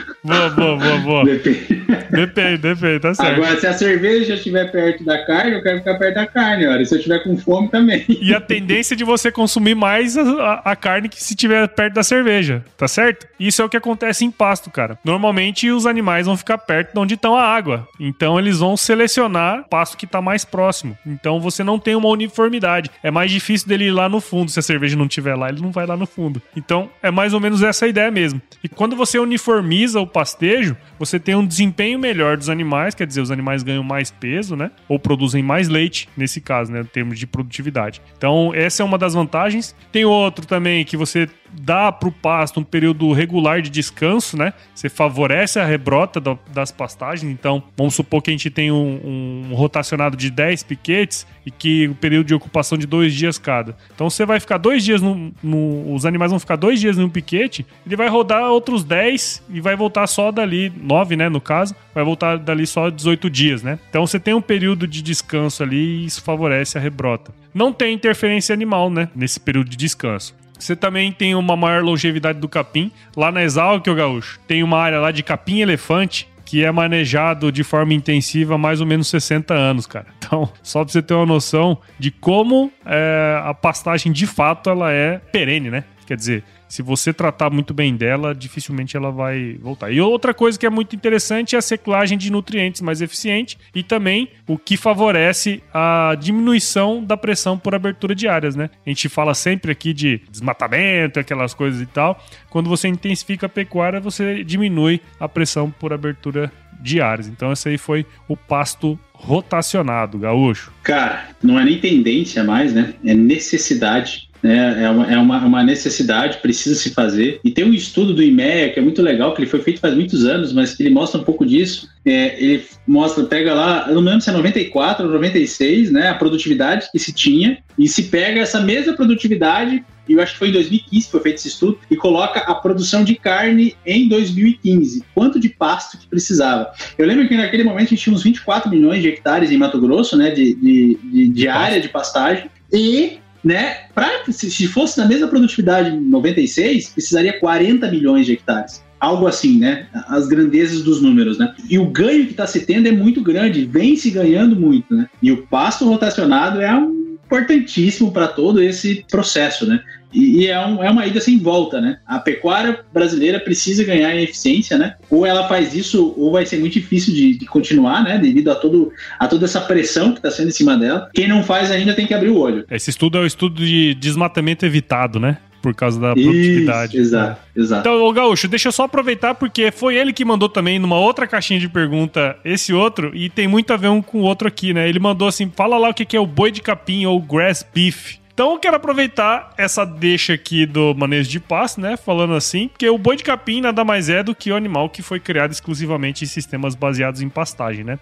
[0.24, 1.24] boa, boa, boa, boa.
[1.24, 1.84] Depende.
[2.10, 3.42] Depende, depende, tá certo.
[3.42, 6.84] Agora, se a cerveja estiver perto da carne, eu quero ficar perto da carne, olha.
[6.84, 8.04] Se eu estiver com fome também.
[8.08, 12.02] E a tendência de você consumir mais a, a carne que se estiver perto da
[12.02, 13.26] cerveja, tá certo?
[13.38, 14.98] Isso é o que acontece em pasto, cara.
[15.04, 17.88] Normalmente os animais vão ficar perto de onde estão a água.
[17.98, 20.96] Então eles vão selecionar o pasto que tá mais próximo.
[21.06, 22.90] Então você não tem uma uniformidade.
[23.02, 24.50] É mais difícil dele ir lá no fundo.
[24.50, 26.40] Se a cerveja não estiver lá, ele não vai lá no fundo.
[26.56, 28.40] Então é mais ou menos essa a ideia mesmo.
[28.62, 33.20] E quando você uniformiza o pastejo, você tem um desempenho melhor dos animais, quer dizer,
[33.20, 34.70] os animais ganham mais peso, né?
[34.88, 36.82] Ou produzem mais leite, nesse caso, né?
[36.82, 38.00] Em termos de produtividade.
[38.16, 39.74] Então, essa é uma das vantagens.
[39.90, 41.28] Tem outro também que você
[41.60, 44.52] dá para o pasto um período regular de descanso, né?
[44.74, 47.30] Você favorece a rebrota do, das pastagens.
[47.30, 51.88] Então, vamos supor que a gente tem um, um, rotacionado de 10 piquetes e que
[51.88, 53.76] o período de ocupação de dois dias cada.
[53.94, 57.02] Então, você vai ficar dois dias no, no, Os animais vão ficar dois dias em
[57.02, 61.28] um piquete, ele vai rodar outros 10 e vai voltar só dali, 9, né?
[61.28, 63.78] No caso, vai voltar dali só 18 dias, né?
[63.88, 67.32] Então, você tem um período de descanso ali e isso favorece a rebrota.
[67.52, 69.08] Não tem interferência animal, né?
[69.14, 70.34] Nesse período de descanso.
[70.58, 72.90] Você também tem uma maior longevidade do capim.
[73.16, 77.64] Lá na Exalc, o Gaúcho, tem uma área lá de capim-elefante que é manejado de
[77.64, 80.06] forma intensiva há mais ou menos 60 anos, cara.
[80.24, 84.90] Então, só pra você ter uma noção de como é, a pastagem de fato ela
[84.90, 85.84] é perene, né?
[86.06, 89.92] Quer dizer, se você tratar muito bem dela, dificilmente ela vai voltar.
[89.92, 93.80] E outra coisa que é muito interessante é a seclagem de nutrientes mais eficiente e
[93.80, 98.70] também o que favorece a diminuição da pressão por abertura de áreas, né?
[98.84, 102.20] A gente fala sempre aqui de desmatamento, aquelas coisas e tal.
[102.50, 107.28] Quando você intensifica a pecuária, você diminui a pressão por abertura de áreas.
[107.28, 110.72] Então esse aí foi o pasto rotacionado, gaúcho.
[110.82, 112.94] Cara, não é nem tendência mais, né?
[113.04, 114.84] É necessidade né?
[114.84, 117.40] É, uma, é uma, uma, necessidade, precisa se fazer.
[117.42, 119.94] E tem um estudo do IMEA que é muito legal, que ele foi feito faz
[119.94, 121.88] muitos anos, mas ele mostra um pouco disso.
[122.04, 126.08] É, ele mostra, pega lá, eu não lembro se é 94 ou 96, né?
[126.08, 130.38] A produtividade que se tinha, e se pega essa mesma produtividade e eu acho que
[130.38, 134.06] foi em 2015 que foi feito esse estudo, e coloca a produção de carne em
[134.06, 135.02] 2015.
[135.14, 136.70] Quanto de pasto que precisava.
[136.98, 139.80] Eu lembro que naquele momento a gente tinha uns 24 milhões de hectares em Mato
[139.80, 143.76] Grosso, né, de, de, de, de área de pastagem, e né?
[143.94, 148.82] Pra, se fosse na mesma produtividade em 96, precisaria 40 milhões de hectares.
[148.98, 149.86] Algo assim, né?
[150.08, 151.54] As grandezas dos números, né?
[151.68, 155.06] E o ganho que está se tendo é muito grande, vem se ganhando muito, né?
[155.22, 159.80] E o pasto rotacionado é um importantíssimo para todo esse processo, né?
[160.14, 161.98] E, é, um, é, uma ida sem volta, né?
[162.06, 164.94] A pecuária brasileira precisa ganhar em eficiência, né?
[165.10, 168.18] Ou ela faz isso, ou vai ser muito difícil de, de continuar, né?
[168.18, 171.08] Devido a, todo, a toda essa pressão que está sendo em cima dela.
[171.12, 172.64] Quem não faz ainda tem que abrir o olho.
[172.70, 175.38] Esse estudo é o estudo de desmatamento evitado, né?
[175.64, 176.92] por causa da produtividade.
[176.92, 177.80] Isso, exato, exato.
[177.80, 181.26] Então, o Gaúcho, deixa eu só aproveitar, porque foi ele que mandou também numa outra
[181.26, 184.74] caixinha de pergunta esse outro, e tem muito a ver um com o outro aqui,
[184.74, 184.86] né?
[184.86, 188.18] Ele mandou assim: fala lá o que é o boi de capim ou grass beef.
[188.34, 191.96] Então eu quero aproveitar essa deixa aqui do manejo de pasto, né?
[191.96, 195.02] Falando assim, porque o boi de capim nada mais é do que o animal que
[195.02, 197.96] foi criado exclusivamente em sistemas baseados em pastagem, né?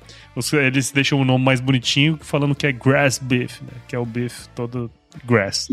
[0.55, 3.75] Eles deixam o nome mais bonitinho falando que é grass beef, né?
[3.87, 4.91] Que é o beef todo
[5.25, 5.69] grass.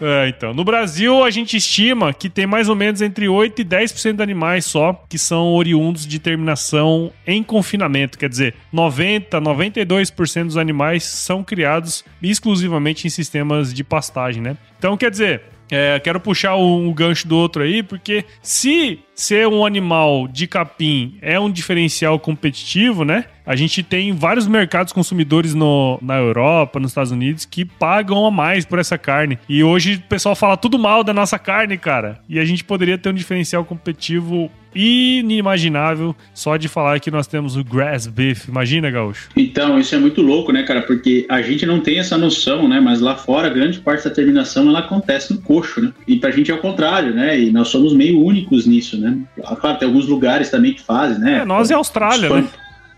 [0.00, 0.52] É, é, então.
[0.54, 4.22] No Brasil, a gente estima que tem mais ou menos entre 8 e 10% de
[4.22, 8.18] animais só que são oriundos de terminação em confinamento.
[8.18, 14.56] Quer dizer, 90, 92% dos animais são criados exclusivamente em sistemas de pastagem, né?
[14.78, 15.42] Então, quer dizer,
[15.74, 21.18] é, quero puxar um, gancho do outro aí, porque se ser um animal de capim
[21.20, 23.26] é um diferencial competitivo, né?
[23.44, 28.30] A gente tem vários mercados consumidores no, na Europa, nos Estados Unidos, que pagam a
[28.30, 29.38] mais por essa carne.
[29.48, 32.20] E hoje o pessoal fala tudo mal da nossa carne, cara.
[32.28, 37.56] E a gente poderia ter um diferencial competitivo inimaginável só de falar que nós temos
[37.56, 38.48] o grass beef.
[38.48, 39.28] Imagina, Gaúcho?
[39.36, 40.82] Então, isso é muito louco, né, cara?
[40.82, 42.80] Porque a gente não tem essa noção, né?
[42.80, 45.92] Mas lá fora, grande parte da terminação ela acontece no coxo, né?
[46.06, 47.38] E pra gente é o contrário, né?
[47.38, 49.18] E nós somos meio únicos nisso, né?
[49.60, 51.40] Claro, tem alguns lugares também que fazem, né?
[51.40, 52.48] É, nós e a Austrália, né?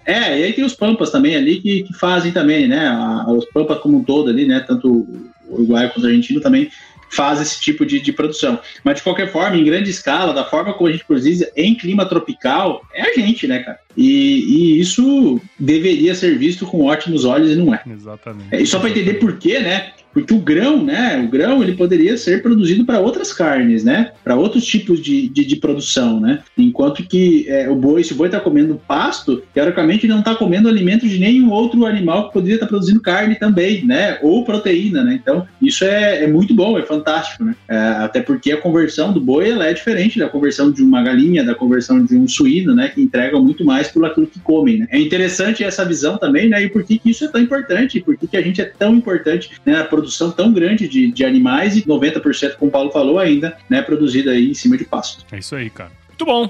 [0.04, 2.88] É, e aí tem os Pampas também ali que, que fazem também, né?
[2.88, 4.60] A, os Pampas como um todo ali, né?
[4.60, 6.70] Tanto o Uruguai quanto o Argentino também
[7.12, 8.58] faz esse tipo de, de produção.
[8.82, 12.06] Mas de qualquer forma, em grande escala, da forma como a gente produz em clima
[12.06, 13.78] tropical, é a gente, né, cara?
[13.96, 17.82] E, e isso deveria ser visto com ótimos olhos e não é.
[17.86, 18.48] Exatamente.
[18.50, 19.92] É, e só para entender por quê, né?
[20.12, 21.22] Porque o grão, né?
[21.24, 24.12] O grão ele poderia ser produzido para outras carnes, né?
[24.22, 26.40] Para outros tipos de, de, de, produção, né?
[26.56, 30.34] Enquanto que é, o boi, se o boi está comendo pasto, teoricamente ele não está
[30.34, 34.18] comendo alimento de nenhum outro animal que poderia estar tá produzindo carne também, né?
[34.22, 35.18] Ou proteína, né?
[35.20, 37.56] Então isso é, é muito bom, é fantástico, né?
[37.68, 41.44] É, até porque a conversão do boi ela é diferente da conversão de uma galinha,
[41.44, 42.88] da conversão de um suíno, né?
[42.88, 44.88] Que entregam muito mais por aquilo que comem, né?
[44.90, 46.62] É interessante essa visão também, né?
[46.62, 48.00] E por que, que isso é tão importante?
[48.00, 50.01] Por que, que a gente é tão importante né, na produção
[50.36, 53.82] tão grande de, de animais e 90%, como o Paulo falou ainda, né?
[53.82, 55.24] Produzida aí em cima de pasto.
[55.30, 55.90] É isso aí, cara.
[56.08, 56.48] Muito bom.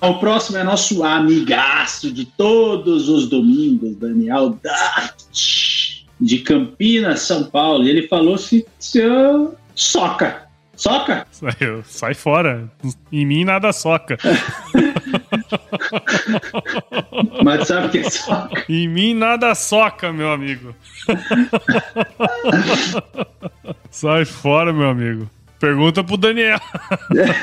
[0.00, 7.84] O próximo é nosso amigaço de todos os domingos, Daniel Dart, de Campinas, São Paulo.
[7.84, 10.46] E ele falou se seu soca.
[10.76, 11.26] Soca?
[11.30, 11.52] Sai,
[11.84, 12.70] sai fora.
[13.10, 14.18] Em mim nada soca.
[17.42, 18.64] Mas sabe o que é soca?
[18.68, 20.74] Em mim nada soca, meu amigo.
[23.90, 25.30] sai fora, meu amigo.
[25.58, 26.60] Pergunta pro Daniel.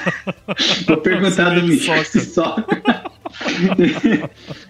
[0.87, 2.81] Vou perguntar do Michel se soca.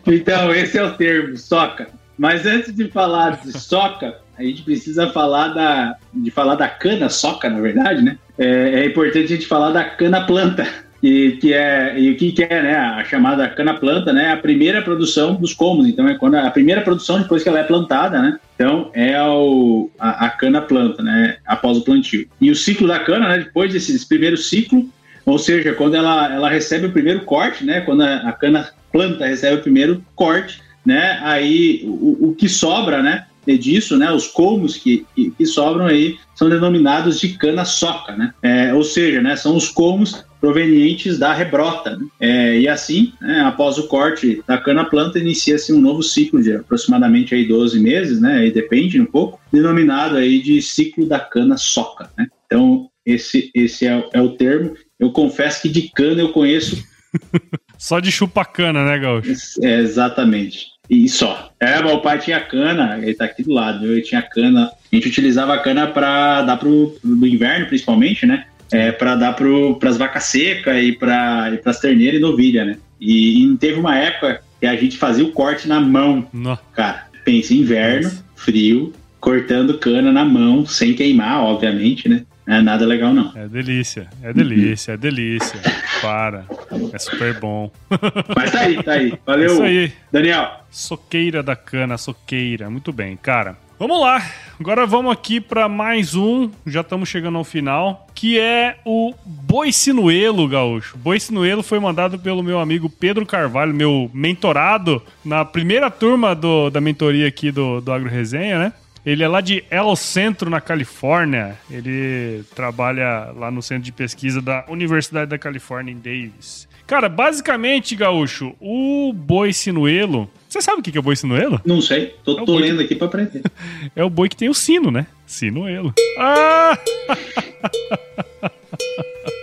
[0.08, 1.90] então, esse é o termo, soca.
[2.18, 7.10] Mas antes de falar de soca, a gente precisa falar da, de falar da cana
[7.10, 8.18] soca, na verdade, né?
[8.38, 10.68] É, é importante a gente falar da cana planta.
[11.04, 12.76] E que é e o que, que é né?
[12.78, 14.32] A chamada cana planta né?
[14.32, 17.64] A primeira produção dos comos então é quando a primeira produção depois que ela é
[17.64, 18.40] plantada né?
[18.56, 21.36] Então é o, a, a cana planta né?
[21.46, 22.26] Após o plantio.
[22.40, 23.40] E o ciclo da cana né?
[23.40, 24.90] Depois desse, desse primeiro ciclo
[25.26, 27.82] ou seja quando ela ela recebe o primeiro corte né?
[27.82, 31.20] Quando a, a cana planta recebe o primeiro corte né?
[31.22, 36.18] Aí o, o que sobra né disso, né, os colmos que, que, que, sobram aí
[36.36, 38.34] são denominados de cana-soca, né?
[38.42, 41.98] É, ou seja, né, são os colmos provenientes da rebrota.
[41.98, 42.06] Né?
[42.20, 47.34] É, e assim, né, após o corte da cana-planta, inicia-se um novo ciclo de aproximadamente
[47.34, 52.10] aí 12 meses, né, aí depende um pouco, denominado aí de ciclo da cana-soca.
[52.18, 52.28] Né?
[52.46, 54.76] Então, esse, esse é, é o termo.
[55.00, 56.84] Eu confesso que de cana eu conheço
[57.78, 59.34] Só de chupa-cana, né, Gaúcho?
[59.62, 60.68] É, exatamente.
[60.90, 61.52] E só.
[61.60, 64.66] É, meu pai tinha cana, ele tá aqui do lado, ele tinha cana.
[64.92, 68.46] A gente utilizava a cana para dar pro, pro inverno, principalmente, né?
[68.72, 72.78] É, para dar para as vacas secas e para as terneiras e novilha, né?
[73.00, 76.28] E, e, teve uma época que a gente fazia o corte na mão.
[76.34, 76.58] Não.
[76.74, 78.26] Cara, pensa inverno, Nossa.
[78.36, 82.24] frio, cortando cana na mão, sem queimar, obviamente, né?
[82.46, 83.32] Não é nada legal, não.
[83.36, 85.60] É delícia, é delícia, é delícia.
[86.02, 86.46] Para.
[86.92, 87.72] É super bom.
[88.36, 89.20] Mas tá aí, tá aí.
[89.26, 89.94] Valeu, Isso aí.
[90.12, 90.52] Daniel.
[90.70, 92.70] Soqueira da cana, soqueira.
[92.70, 93.58] Muito bem, cara.
[93.80, 94.24] Vamos lá.
[94.60, 96.50] Agora vamos aqui para mais um.
[96.66, 98.08] Já estamos chegando ao final.
[98.16, 100.98] Que é o Boi Sinuelo, Gaúcho.
[100.98, 106.70] Boi Sinuelo foi mandado pelo meu amigo Pedro Carvalho, meu mentorado na primeira turma do,
[106.70, 108.74] da mentoria aqui do, do Agro Resenha, né?
[109.06, 111.58] Ele é lá de El Centro, na Califórnia.
[111.70, 116.68] Ele trabalha lá no centro de pesquisa da Universidade da Califórnia em Davis.
[116.88, 120.30] Cara, basicamente, Gaúcho, o boi sinuelo.
[120.48, 121.60] Você sabe o que é o boi sinuelo?
[121.66, 122.16] Não sei.
[122.24, 122.84] Tô, é tô lendo que...
[122.84, 123.42] aqui pra aprender.
[123.96, 125.08] é o boi que tem o sino, né?
[125.26, 125.94] Sinuelo.
[126.18, 126.78] Ah!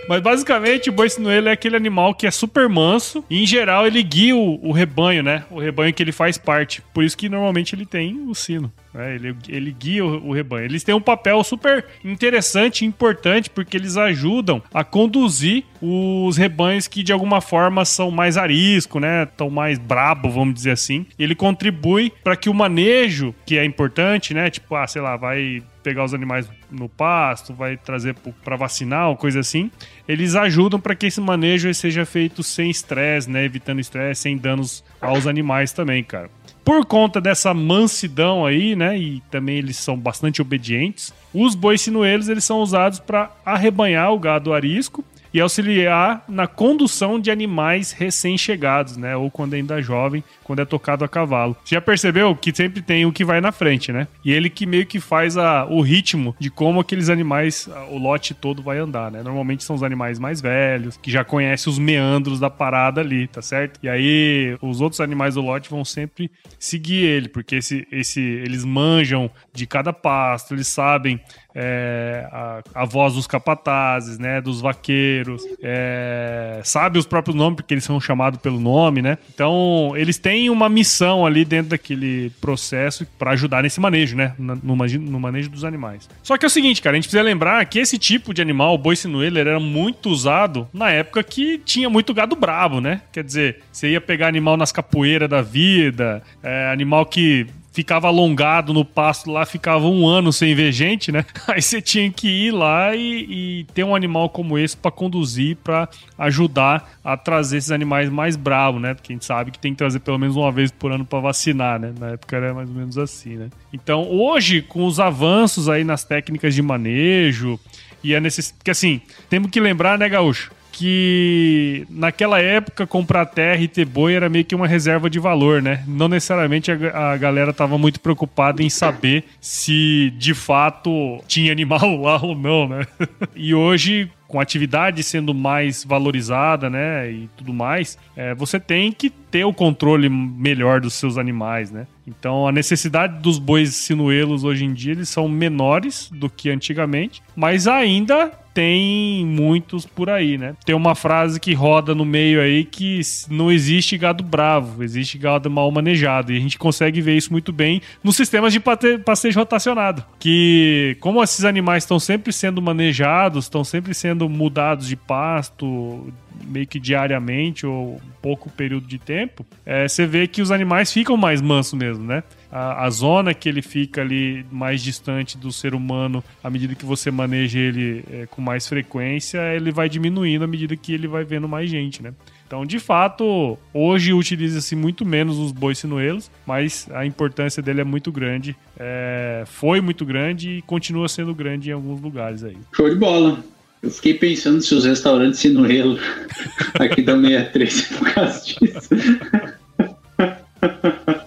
[0.07, 3.87] Mas basicamente o boi sinuelo é aquele animal que é super manso e em geral
[3.87, 5.45] ele guia o, o rebanho, né?
[5.49, 6.81] O rebanho que ele faz parte.
[6.93, 8.71] Por isso que normalmente ele tem o sino.
[8.93, 10.65] É, ele, ele guia o, o, rebanho.
[10.65, 16.87] Eles têm um papel super interessante e importante porque eles ajudam a conduzir os rebanhos
[16.87, 19.23] que de alguma forma são mais arisco, né?
[19.23, 21.05] Estão mais brabo, vamos dizer assim.
[21.17, 24.49] Ele contribui para que o manejo, que é importante, né?
[24.49, 29.39] Tipo, ah, sei lá, vai pegar os animais no pasto, vai trazer para vacinar coisa
[29.39, 29.71] assim.
[30.07, 33.43] Eles ajudam para que esse manejo seja feito sem estresse, né?
[33.45, 36.29] Evitando estresse, sem danos aos animais também, cara.
[36.63, 42.29] Por conta dessa mansidão aí, né, e também eles são bastante obedientes, os bois sinuelos
[42.29, 45.03] eles são usados para arrebanhar o gado arisco
[45.33, 49.15] e auxiliar na condução de animais recém-chegados, né?
[49.15, 51.55] Ou quando ainda jovem, quando é tocado a cavalo.
[51.63, 54.07] Você já percebeu que sempre tem o que vai na frente, né?
[54.23, 58.33] E ele que meio que faz a, o ritmo de como aqueles animais, o lote
[58.33, 59.23] todo vai andar, né?
[59.23, 63.41] Normalmente são os animais mais velhos, que já conhecem os meandros da parada ali, tá
[63.41, 63.79] certo?
[63.81, 66.29] E aí os outros animais do lote vão sempre
[66.59, 71.19] seguir ele, porque esse, esse, eles manjam de cada pasto, eles sabem
[71.53, 75.20] é, a, a, voz dos capatazes, né, dos vaqueiros,
[75.61, 79.17] é, sabe os próprios nomes porque eles são chamados pelo nome, né?
[79.33, 84.55] Então eles têm uma missão ali dentro daquele processo para ajudar nesse manejo, né, no,
[84.55, 86.09] no, manejo dos animais.
[86.23, 88.75] Só que é o seguinte, cara, a gente precisa lembrar que esse tipo de animal,
[88.75, 93.01] o boi sinuelo, era muito usado na época que tinha muito gado bravo, né?
[93.11, 98.73] Quer dizer, você ia pegar animal nas capoeiras da vida, é, animal que ficava alongado
[98.73, 101.25] no pasto lá, ficava um ano sem ver gente, né?
[101.47, 105.55] Aí você tinha que ir lá e, e ter um animal como esse para conduzir,
[105.57, 108.93] para ajudar a trazer esses animais mais bravos, né?
[108.93, 111.19] Porque a gente sabe que tem que trazer pelo menos uma vez por ano para
[111.19, 111.93] vacinar, né?
[111.97, 113.49] Na época era mais ou menos assim, né?
[113.71, 117.59] Então, hoje, com os avanços aí nas técnicas de manejo
[118.03, 118.57] e a necessidade.
[118.59, 120.51] Porque assim, temos que lembrar, né, Gaúcho?
[120.81, 125.61] Que naquela época comprar terra e ter boi era meio que uma reserva de valor,
[125.61, 125.83] né?
[125.85, 132.01] Não necessariamente a, a galera estava muito preocupada em saber se de fato tinha animal
[132.01, 132.87] lá ou não, né?
[133.35, 138.89] E hoje com a atividade sendo mais valorizada, né, e tudo mais, é, você tem
[138.89, 141.85] que ter o controle melhor dos seus animais, né?
[142.07, 147.21] Então a necessidade dos bois sinuelos hoje em dia eles são menores do que antigamente,
[147.35, 150.55] mas ainda tem muitos por aí, né?
[150.65, 152.99] Tem uma frase que roda no meio aí que
[153.29, 156.31] não existe gado bravo, existe gado mal manejado.
[156.31, 160.03] E a gente consegue ver isso muito bem nos sistemas de passeio rotacionado.
[160.19, 166.11] Que, como esses animais estão sempre sendo manejados, estão sempre sendo mudados de pasto,
[166.45, 171.17] meio que diariamente ou pouco período de tempo, é, você vê que os animais ficam
[171.17, 172.23] mais mansos mesmo, né?
[172.51, 176.85] A, a, zona que ele fica ali mais distante do ser humano, à medida que
[176.85, 181.23] você maneja ele é, com mais frequência, ele vai diminuindo à medida que ele vai
[181.23, 182.13] vendo mais gente, né?
[182.51, 187.85] Então, de fato, hoje utiliza-se muito menos os bois sinuelos, mas a importância dele é
[187.85, 188.57] muito grande.
[188.77, 192.57] É, foi muito grande e continua sendo grande em alguns lugares aí.
[192.75, 193.41] Show de bola.
[193.81, 195.97] Eu fiquei pensando se os restaurantes Sinuelo
[196.77, 198.89] aqui da 63 é por causa disso.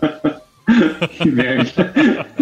[1.14, 1.94] que merda.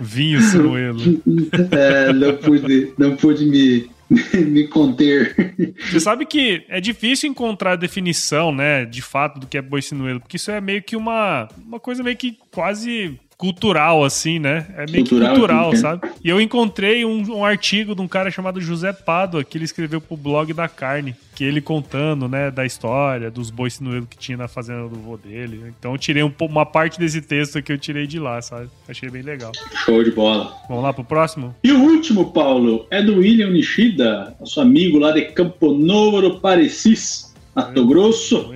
[0.00, 1.22] Vinho Sinuelo.
[1.70, 3.88] É, não pude, não pude me,
[4.34, 5.54] me conter.
[5.90, 9.82] Você sabe que é difícil encontrar a definição, né, de fato, do que é boi
[9.82, 14.66] sinuelo, porque isso é meio que uma, uma coisa meio que quase cultural, assim, né?
[14.76, 16.10] É meio cultural, que cultural, sabe?
[16.22, 19.98] E eu encontrei um, um, artigo de um cara chamado José Pádua, que ele escreveu
[19.98, 24.36] pro blog da carne, que ele contando, né, da história, dos bois sinuelos que tinha
[24.36, 25.72] na fazenda do vô dele.
[25.78, 28.68] Então eu tirei um, uma parte desse texto que eu tirei de lá, sabe?
[28.86, 29.52] Achei bem legal.
[29.86, 30.54] Show de bola.
[30.68, 31.56] Vamos lá pro próximo?
[31.64, 37.34] E o último, Paulo, é do William Nishida, nosso amigo lá de Campo Novo, Parecis,
[37.56, 38.50] Mato Grosso.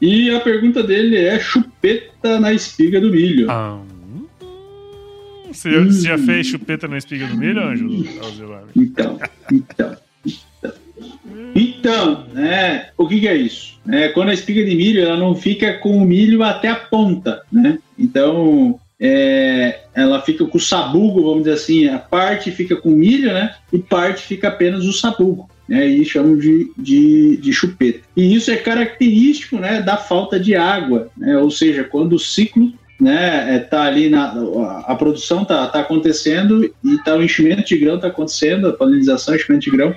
[0.00, 3.50] E a pergunta dele é chupeta na espiga do milho.
[3.50, 3.78] Ah.
[5.54, 5.86] Você, hum.
[5.86, 7.62] você já fez chupeta na espiga do milho?
[8.74, 10.72] Então, então, então.
[11.54, 13.78] Então, né, o que, que é isso?
[13.88, 17.42] É, quando a espiga de milho ela não fica com o milho até a ponta,
[17.52, 17.78] né?
[17.98, 23.32] Então, é, ela fica com o sabugo, vamos dizer assim, a parte fica com milho,
[23.32, 23.54] né?
[23.72, 25.48] E parte fica apenas o sabugo.
[25.66, 28.00] Né, e chamam de, de, de, chupeta.
[28.14, 32.70] E isso é característico né, da falta de água, né, ou seja, quando o ciclo
[33.00, 34.34] né, é, tá ali na
[34.86, 39.34] a produção tá, tá acontecendo e tá o enchimento de grão tá acontecendo, a polinização,
[39.34, 39.94] enchimento de grão,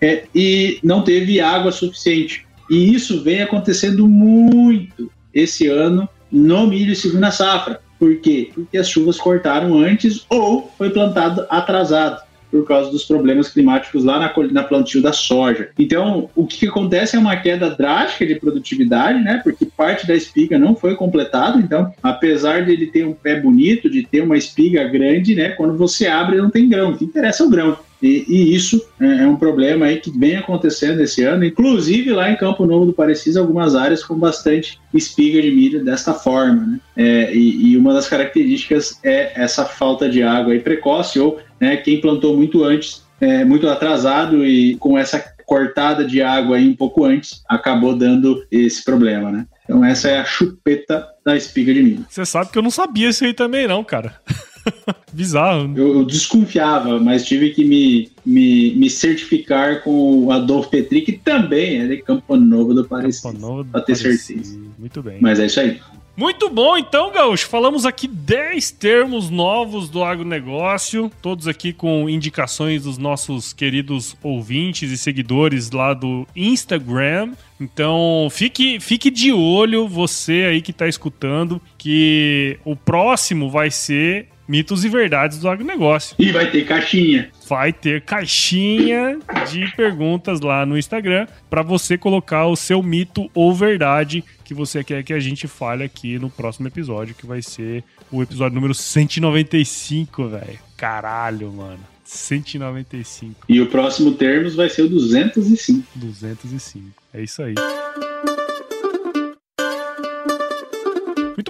[0.00, 2.46] é, e não teve água suficiente.
[2.70, 7.80] E isso vem acontecendo muito esse ano no milho segunda safra.
[7.98, 8.50] Por quê?
[8.54, 12.22] Porque as chuvas cortaram antes ou foi plantado atrasado
[12.54, 15.70] por causa dos problemas climáticos lá na, na plantio da soja.
[15.76, 19.40] Então, o que, acontece é uma queda drástica de produtividade, né?
[19.42, 21.58] Porque parte da espiga não foi completada.
[21.58, 25.48] Então, apesar de ele ter um pé bonito, de ter uma espiga grande, né?
[25.48, 26.92] Quando você abre, não tem grão.
[26.92, 27.76] O que interessa é o grão.
[28.04, 32.30] E, e, isso é, é um problema aí que vem acontecendo esse ano, inclusive lá
[32.30, 36.66] em Campo Novo do Parecis, algumas áreas com bastante espiga de milho desta forma.
[36.66, 36.80] Né?
[36.94, 41.78] É, e, e, uma das características é essa falta de água aí precoce, ou né,
[41.78, 46.76] quem plantou muito antes, é, muito atrasado e com essa cortada de água aí um
[46.76, 49.46] pouco antes, acabou dando esse problema, né?
[49.64, 52.06] Então essa é a chupeta da espiga de milho.
[52.08, 54.20] Você sabe que eu não sabia isso aí também não, cara.
[55.12, 55.72] Bizarro.
[55.76, 61.12] Eu, eu, desconfiava, mas tive que me, me, me certificar com o Adolfo Petri, que
[61.12, 63.22] também é de Campo Novo do Parecis.
[63.22, 64.58] Campo Novo do pra ter certeza.
[64.78, 65.18] Muito bem.
[65.20, 65.80] Mas é isso aí.
[66.16, 67.48] Muito bom, então, Gaúcho.
[67.48, 74.92] Falamos aqui 10 termos novos do agronegócio, todos aqui com indicações dos nossos queridos ouvintes
[74.92, 77.32] e seguidores lá do Instagram.
[77.60, 84.28] Então, fique, fique de olho, você aí que está escutando, que o próximo vai ser
[84.46, 86.16] mitos e verdades do agronegócio.
[86.18, 87.30] E vai ter caixinha.
[87.48, 89.18] Vai ter caixinha
[89.50, 94.84] de perguntas lá no Instagram para você colocar o seu mito ou verdade que você
[94.84, 98.74] quer que a gente fale aqui no próximo episódio, que vai ser o episódio número
[98.74, 100.58] 195, velho.
[100.76, 101.80] Caralho, mano.
[102.04, 103.46] 195.
[103.48, 105.86] E o próximo termos vai ser o 205.
[105.94, 106.90] 205.
[107.12, 107.54] É isso aí.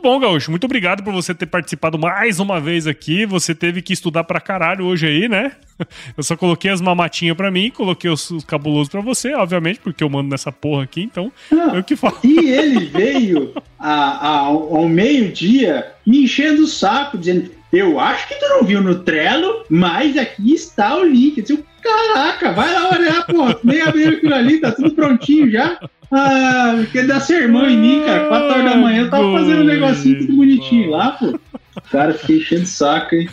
[0.02, 0.50] Bom, Gaúcho.
[0.50, 3.26] Muito obrigado por você ter participado mais uma vez aqui.
[3.26, 5.52] Você teve que estudar pra caralho hoje aí, né?
[6.16, 10.04] Eu só coloquei as mamatinhas pra mim, coloquei os, os cabulosos pra você, obviamente, porque
[10.04, 12.16] eu mando nessa porra aqui, então Não, eu que falo.
[12.22, 18.34] E ele veio a- a- ao, meio-dia me enchendo o saco, dizendo: Eu acho que
[18.36, 21.38] tu não viu no Trello, mas aqui está o link.
[21.38, 25.78] Eu disse, Caraca, vai lá olhar, pô, nem abriu aquilo ali, tá tudo prontinho já.
[26.10, 28.28] Ah, quer dar sermão em mim, cara.
[28.28, 31.38] 4 horas da manhã eu tava fazendo um negocinho tudo bonitinho lá, pô.
[31.90, 33.28] Cara, fiquei enchendo o saco, hein?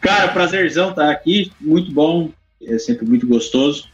[0.00, 2.30] Cara, prazerzão estar aqui, muito bom,
[2.62, 3.88] é sempre muito gostoso.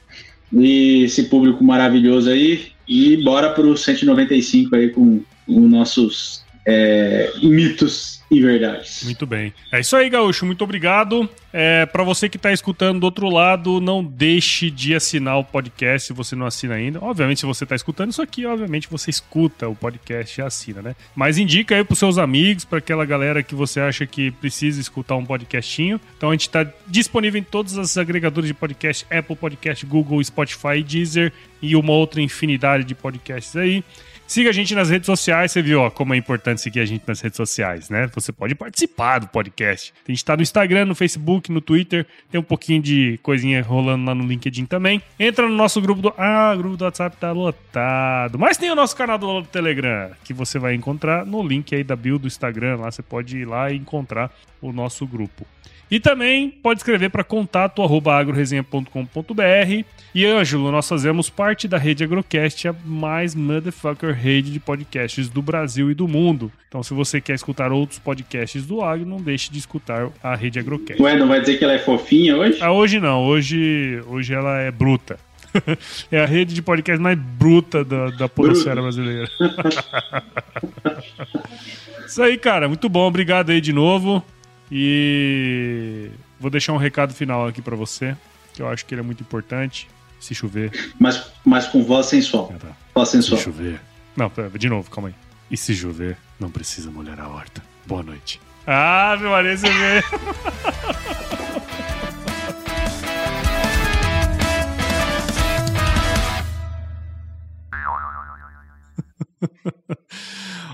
[0.53, 2.73] E esse público maravilhoso aí.
[2.89, 9.03] E bora pro 195 aí com os nossos é, mitos e verdades.
[9.05, 9.53] Muito bem.
[9.73, 10.47] É isso aí, Gaúcho.
[10.47, 11.29] Muito obrigado.
[11.53, 16.07] É, para você que tá escutando do outro lado, não deixe de assinar o podcast
[16.07, 17.03] se você não assina ainda.
[17.03, 20.95] Obviamente, se você tá escutando isso aqui, obviamente você escuta o podcast e assina, né?
[21.15, 25.17] Mas indica aí pros seus amigos, para aquela galera que você acha que precisa escutar
[25.17, 26.01] um podcastinho.
[26.17, 30.85] Então a gente tá disponível em todos os agregadores de podcast, Apple Podcast, Google, Spotify,
[30.87, 33.83] Deezer e uma outra infinidade de podcasts aí.
[34.31, 37.03] Siga a gente nas redes sociais, você viu ó, como é importante seguir a gente
[37.05, 38.09] nas redes sociais, né?
[38.15, 39.93] Você pode participar do podcast.
[40.07, 44.05] A gente tá no Instagram, no Facebook, no Twitter, tem um pouquinho de coisinha rolando
[44.05, 45.03] lá no LinkedIn também.
[45.19, 46.15] Entra no nosso grupo do.
[46.17, 48.39] Ah, o grupo do WhatsApp tá lotado.
[48.39, 51.97] Mas tem o nosso canal do Telegram, que você vai encontrar no link aí da
[51.97, 52.77] bio do Instagram.
[52.77, 54.31] Lá você pode ir lá e encontrar
[54.63, 55.45] o nosso grupo.
[55.91, 59.85] E também pode escrever para contato agroresenha.com.br.
[60.15, 65.43] E Ângelo, nós fazemos parte da rede Agrocast, a mais motherfucker rede de podcasts do
[65.43, 66.53] Brasil e do mundo.
[66.69, 70.59] Então, se você quer escutar outros podcasts do agro, não deixe de escutar a rede
[70.59, 71.03] Agrocast.
[71.03, 72.59] Ué, não vai dizer que ela é fofinha hoje?
[72.61, 75.19] Ah, hoje não, hoje, hoje ela é bruta.
[76.11, 79.29] é a rede de podcast mais bruta da, da podosfera brasileira.
[82.07, 82.69] Isso aí, cara.
[82.69, 83.07] Muito bom.
[83.07, 84.25] Obrigado aí de novo.
[84.71, 88.17] E vou deixar um recado final aqui pra você,
[88.55, 89.89] que eu acho que ele é muito importante.
[90.21, 90.93] Se chover.
[90.99, 92.53] Mas, mas com voz sensual.
[92.55, 92.77] Ah, tá.
[92.95, 93.41] Voz Se sensual.
[93.41, 93.81] chover.
[94.15, 95.15] Não, pera, de novo, calma aí.
[95.51, 97.63] E se chover, não precisa molhar a horta.
[97.87, 98.39] Boa noite.
[98.67, 100.05] Ah, meu Maria, você vê.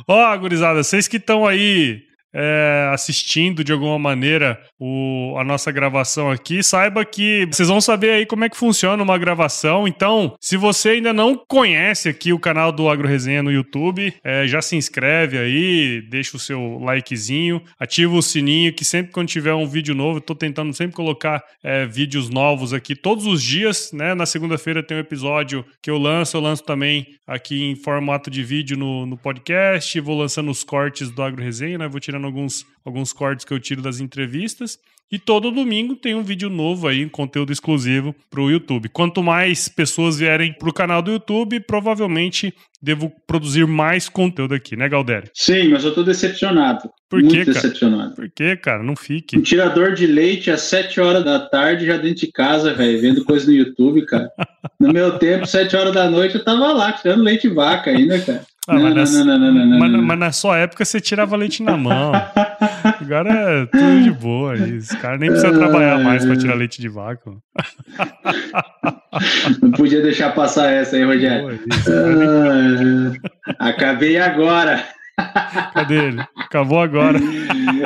[0.08, 2.02] Ó, gurizada, vocês que estão aí
[2.38, 8.10] é, assistindo de alguma maneira o- a nossa gravação aqui, saiba que vocês vão saber
[8.10, 9.88] aí como é que funciona uma gravação.
[9.88, 14.46] Então, se você ainda não conhece aqui o canal do Agro Resenha no YouTube, é,
[14.46, 19.54] já se inscreve aí, deixa o seu likezinho, ativa o sininho, que sempre quando tiver
[19.54, 23.90] um vídeo novo, eu tô tentando sempre colocar é, vídeos novos aqui todos os dias,
[23.94, 24.14] né?
[24.14, 28.42] Na segunda-feira tem um episódio que eu lanço, eu lanço também aqui em formato de
[28.42, 31.88] vídeo no, no podcast, vou lançando os cortes do Agro Resenha, né?
[31.88, 34.78] Vou tirando alguns, alguns cortes que eu tiro das entrevistas.
[35.10, 38.88] E todo domingo tem um vídeo novo aí, conteúdo exclusivo pro YouTube.
[38.88, 42.52] Quanto mais pessoas vierem pro canal do YouTube, provavelmente
[42.82, 45.30] devo produzir mais conteúdo aqui, né, Galdério?
[45.32, 46.90] Sim, mas eu tô decepcionado.
[47.08, 47.54] Por Muito quê, cara?
[47.54, 48.14] decepcionado.
[48.16, 48.82] Por quê, cara?
[48.82, 49.38] Não fique.
[49.38, 53.24] Um tirador de leite às 7 horas da tarde, já dentro de casa, velho, vendo
[53.24, 54.28] coisa no YouTube, cara.
[54.80, 58.20] No meu tempo, 7 horas da noite, eu tava lá, tirando leite de vaca ainda,
[58.20, 58.44] cara.
[58.68, 62.12] Ah, não, mas, não, não, não, mas- na sua época você tirava leite na mão.
[63.00, 64.54] Agora é tudo de boa.
[64.54, 67.30] Os caras nem precisam trabalhar mais pra tirar leite de vaca.
[69.62, 71.60] Não podia deixar passar essa aí, Rogério.
[73.58, 74.82] Ah, acabei agora.
[75.72, 76.24] Cadê ele?
[76.36, 77.18] Acabou agora.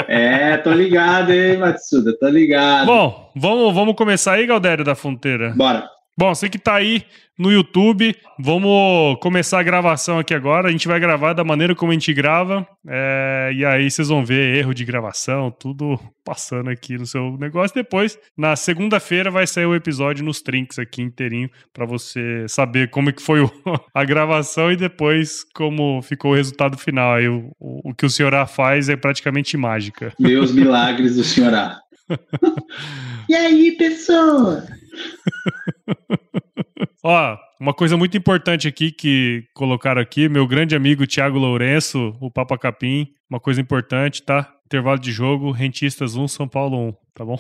[0.09, 2.87] É, tô ligado, hein, Matsuda, tô ligado.
[2.87, 5.53] Bom, vamos, vamos começar aí, Galdério da Fronteira.
[5.57, 5.85] Bora.
[6.21, 7.03] Bom, você que tá aí
[7.39, 10.69] no YouTube, vamos começar a gravação aqui agora.
[10.69, 12.69] A gente vai gravar da maneira como a gente grava.
[12.87, 17.75] é, e aí vocês vão ver erro de gravação, tudo passando aqui no seu negócio.
[17.75, 23.09] Depois, na segunda-feira, vai sair o episódio nos trinks aqui inteirinho para você saber como
[23.09, 23.51] é que foi o-
[23.95, 27.15] a gravação e depois como ficou o resultado final.
[27.15, 30.13] Aí o, o, o que o senhor faz é praticamente mágica.
[30.21, 31.81] Os milagres do senhor A.
[33.29, 34.65] E aí, pessoa?
[37.03, 42.31] Ó, uma coisa muito importante aqui que colocaram aqui, meu grande amigo Thiago Lourenço, o
[42.31, 44.53] Papa Capim, uma coisa importante, tá?
[44.67, 47.39] Intervalo de jogo, Rentistas 1, São Paulo 1, tá bom?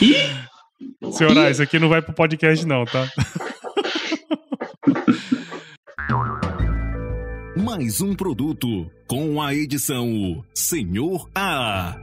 [0.00, 0.14] Ih!
[1.12, 3.08] Senhora, isso aqui não vai pro podcast não, tá?
[7.56, 11.96] Mais um produto com a edição Senhor A.